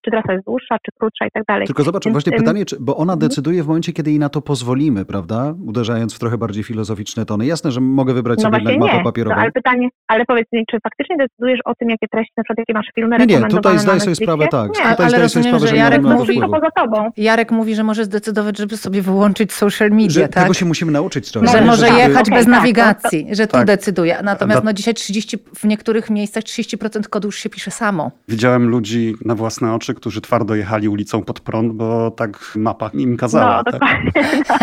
[0.05, 1.67] czy trasa jest dłuższa, czy krótsza i tak dalej.
[1.67, 4.41] Tylko zobacz, Więc, właśnie pytanie, czy, bo ona decyduje w momencie, kiedy jej na to
[4.43, 5.55] pozwolimy, prawda?
[5.67, 7.47] Uderzając w trochę bardziej filozoficzne tony.
[7.47, 9.37] Jasne, że mogę wybrać No sobie jednak mapę nie, no, papierową.
[9.37, 12.75] ale pytanie, ale powiedz mi, czy faktycznie decydujesz o tym, jakie treści, na przykład jakie
[12.75, 14.69] masz filmy Nie, nie, tutaj zdaję na sobie sprawę, tak.
[14.69, 16.53] Nie, Tutaj ale zdaję sobie rozumiem, sprawę, że nie Jarek to mówi- wpływu.
[16.53, 17.11] poza tobą.
[17.17, 20.43] Jarek mówi, że może zdecydować, żeby sobie wyłączyć social media, Że tak?
[20.43, 21.47] tego się musimy nauczyć trochę.
[21.49, 23.67] że Może tak, jechać okej, bez tak, nawigacji, że tu tak.
[23.67, 24.19] decyduje.
[24.23, 28.11] Natomiast Da- no dzisiaj 30, w niektórych miejscach 30% kodu już się pisze samo.
[28.29, 33.17] Widziałem ludzi na własne oczy, którzy twardo jechali ulicą pod prąd, bo tak mapa im
[33.17, 33.65] kazała.
[33.73, 34.05] No, tak?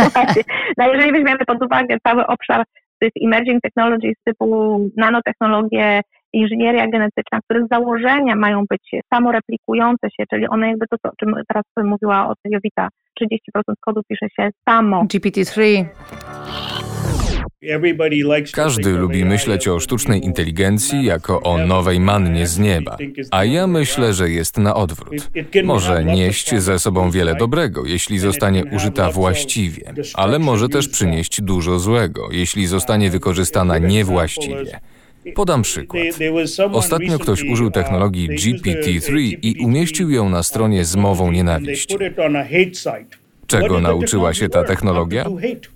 [0.06, 0.43] dokładnie.
[0.78, 2.64] No, no, jeżeli weźmiemy pod uwagę cały obszar
[2.99, 6.01] tych emerging technologies typu nanotechnologie,
[6.34, 11.36] inżynieria genetyczna, które z założenia mają być samoreplikujące się, czyli one jakby to, o czym
[11.47, 12.88] teraz mówiła o Jowita,
[13.22, 13.30] 30%
[13.80, 15.04] kodu pisze się samo.
[15.04, 15.86] GPT-3.
[18.51, 22.97] Każdy lubi myśleć o sztucznej inteligencji jako o nowej mannie z nieba,
[23.32, 25.30] a ja myślę, że jest na odwrót.
[25.64, 31.80] Może nieść ze sobą wiele dobrego, jeśli zostanie użyta właściwie, ale może też przynieść dużo
[31.80, 34.80] złego, jeśli zostanie wykorzystana niewłaściwie.
[35.36, 36.03] Podam przykład.
[36.72, 41.95] Ostatnio ktoś użył technologii GPT-3 i umieścił ją na stronie z mową nienawiści.
[43.47, 45.26] Czego nauczyła się ta technologia?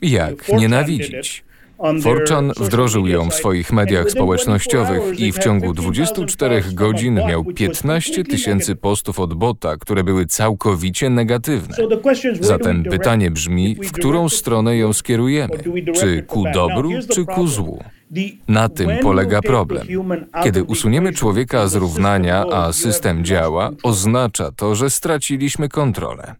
[0.01, 1.46] Jak nienawidzić.
[2.03, 8.75] Forchan wdrożył ją w swoich mediach społecznościowych i w ciągu 24 godzin miał 15 tysięcy
[8.75, 11.75] postów od bota, które były całkowicie negatywne.
[12.39, 15.53] Zatem pytanie brzmi, w którą stronę ją skierujemy?
[15.95, 17.84] Czy ku dobru, czy ku złu?
[18.47, 19.88] Na tym polega problem.
[20.43, 26.36] Kiedy usuniemy człowieka z równania, a system działa, oznacza to, że straciliśmy kontrolę.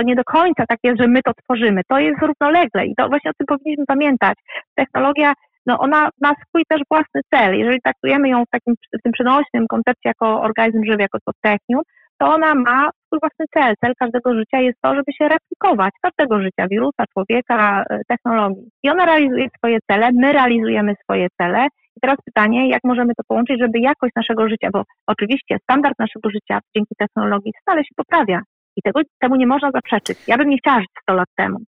[0.00, 1.80] To nie do końca tak jest, że my to tworzymy.
[1.88, 4.38] To jest równolegle i to właśnie o tym powinniśmy pamiętać.
[4.74, 5.32] Technologia,
[5.66, 7.58] no ona ma swój też własny cel.
[7.58, 11.82] Jeżeli traktujemy ją w takim w tym przenośnym koncepcie jako organizm żywy, jako to technium,
[12.18, 13.74] to ona ma swój własny cel.
[13.84, 18.68] Cel każdego życia jest to, żeby się replikować, każdego życia, wirusa, człowieka, e, technologii.
[18.82, 21.66] I ona realizuje swoje cele, my realizujemy swoje cele.
[21.96, 26.30] I teraz pytanie, jak możemy to połączyć, żeby jakość naszego życia, bo oczywiście standard naszego
[26.30, 28.40] życia dzięki technologii stale się poprawia.
[28.80, 30.18] I tego, temu nie można zaprzeczyć.
[30.26, 31.58] Ja bym nie chciała żyć 100 lat temu.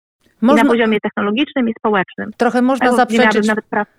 [0.43, 2.31] Można, na poziomie technologicznym i społecznym.
[2.37, 3.51] trochę można wymiaru zaprzeczyć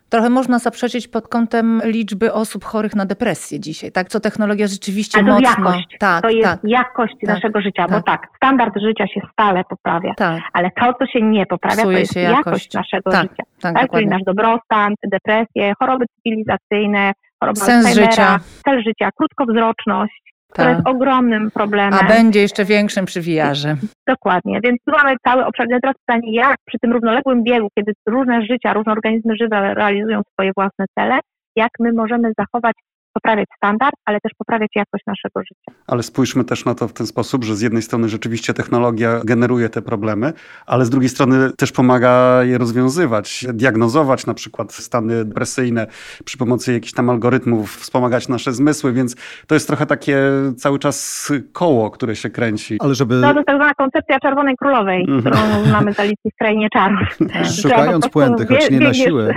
[0.09, 4.07] Trochę można zaprzeczyć pod kątem liczby osób chorych na depresję dzisiaj, tak?
[4.07, 5.49] Co technologia rzeczywiście Ale to mocno.
[5.49, 5.95] jakość.
[5.99, 8.05] Tak, to jest tak, jakość tak, naszego życia, bo tak.
[8.05, 11.99] tak, standard życia się stale poprawia, tak, ale to, co się nie poprawia, Psuje to
[11.99, 12.73] jest jakość, jakość.
[12.73, 13.43] naszego Tak, życia.
[13.61, 18.39] tak, Tak, czyli nasz dobrostan, depresje, choroby cywilizacyjne, choroba Sens Alzheimera, życia.
[18.65, 20.77] cel życia, krótkowzroczność, która tak.
[20.77, 21.99] jest ogromnym problemem.
[22.03, 23.75] A będzie jeszcze większym przy VR-ze.
[24.07, 25.67] Dokładnie, więc tu mamy cały obszar.
[25.69, 30.21] No Teraz pytanie, jak przy tym równoległym biegu, kiedy różne życia, różne organizmy żywe realizują
[30.33, 31.19] swoje własne cele,
[31.55, 32.75] jak my możemy zachować,
[33.13, 35.79] poprawiać standard, ale też poprawiać jakość naszego życia.
[35.87, 39.69] Ale spójrzmy też na to w ten sposób, że z jednej strony rzeczywiście technologia generuje
[39.69, 40.33] te problemy,
[40.65, 45.87] ale z drugiej strony też pomaga je rozwiązywać, diagnozować na przykład stany depresyjne
[46.25, 49.15] przy pomocy jakichś tam algorytmów, wspomagać nasze zmysły, więc
[49.47, 50.17] to jest trochę takie
[50.57, 52.77] cały czas koło, które się kręci.
[52.79, 55.21] Ale żeby To jest tak zwana koncepcja czerwonej królowej, Mhm.
[55.21, 56.99] którą znamy z Alicji w Krainie Czarów.
[57.33, 57.45] Tak.
[57.61, 59.33] szukając puenty, choć nie na siłę.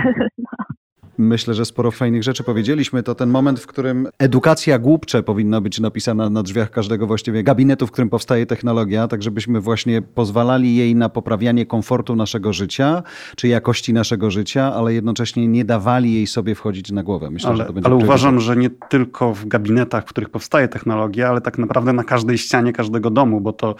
[1.17, 3.03] Myślę, że sporo fajnych rzeczy powiedzieliśmy.
[3.03, 7.87] To ten moment, w którym edukacja głupcze powinna być napisana na drzwiach każdego właściwie gabinetu,
[7.87, 13.03] w którym powstaje technologia, tak żebyśmy właśnie pozwalali jej na poprawianie komfortu naszego życia,
[13.35, 17.31] czy jakości naszego życia, ale jednocześnie nie dawali jej sobie wchodzić na głowę.
[17.31, 20.67] Myślę, że Ale, to będzie ale uważam, że nie tylko w gabinetach, w których powstaje
[20.67, 23.75] technologia, ale tak naprawdę na każdej ścianie każdego domu, bo to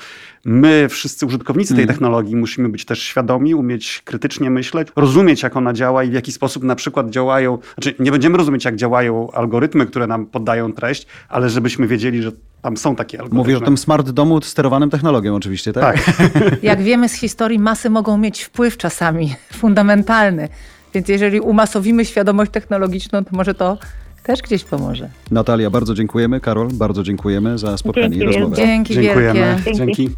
[0.46, 1.88] my, wszyscy użytkownicy tej Mm.
[1.96, 6.32] technologii, musimy być też świadomi, umieć krytycznie myśleć, rozumieć, jak ona działa i w jaki
[6.32, 7.58] sposób na przykład działają.
[7.74, 12.32] Znaczy, nie będziemy rozumieć, jak działają algorytmy, które nam poddają treść, ale żebyśmy wiedzieli, że
[12.62, 13.38] tam są takie algorytmy.
[13.38, 16.04] Mówisz o tym smart domu sterowanym technologią oczywiście, tak?
[16.04, 16.18] Tak.
[16.64, 20.50] Jak wiemy z historii, masy mogą mieć wpływ czasami fundamentalny.
[20.94, 23.78] Więc jeżeli umasowimy świadomość technologiczną, to może to
[24.24, 25.10] też gdzieś pomoże.
[25.32, 26.40] Natalia, bardzo dziękujemy.
[26.40, 28.56] Karol, bardzo dziękujemy za spotkanie Dzięki i rozmowę.
[28.56, 29.58] Dzięki Dziękujemy.
[29.66, 29.78] Dzięki.
[29.78, 30.10] Dzięki.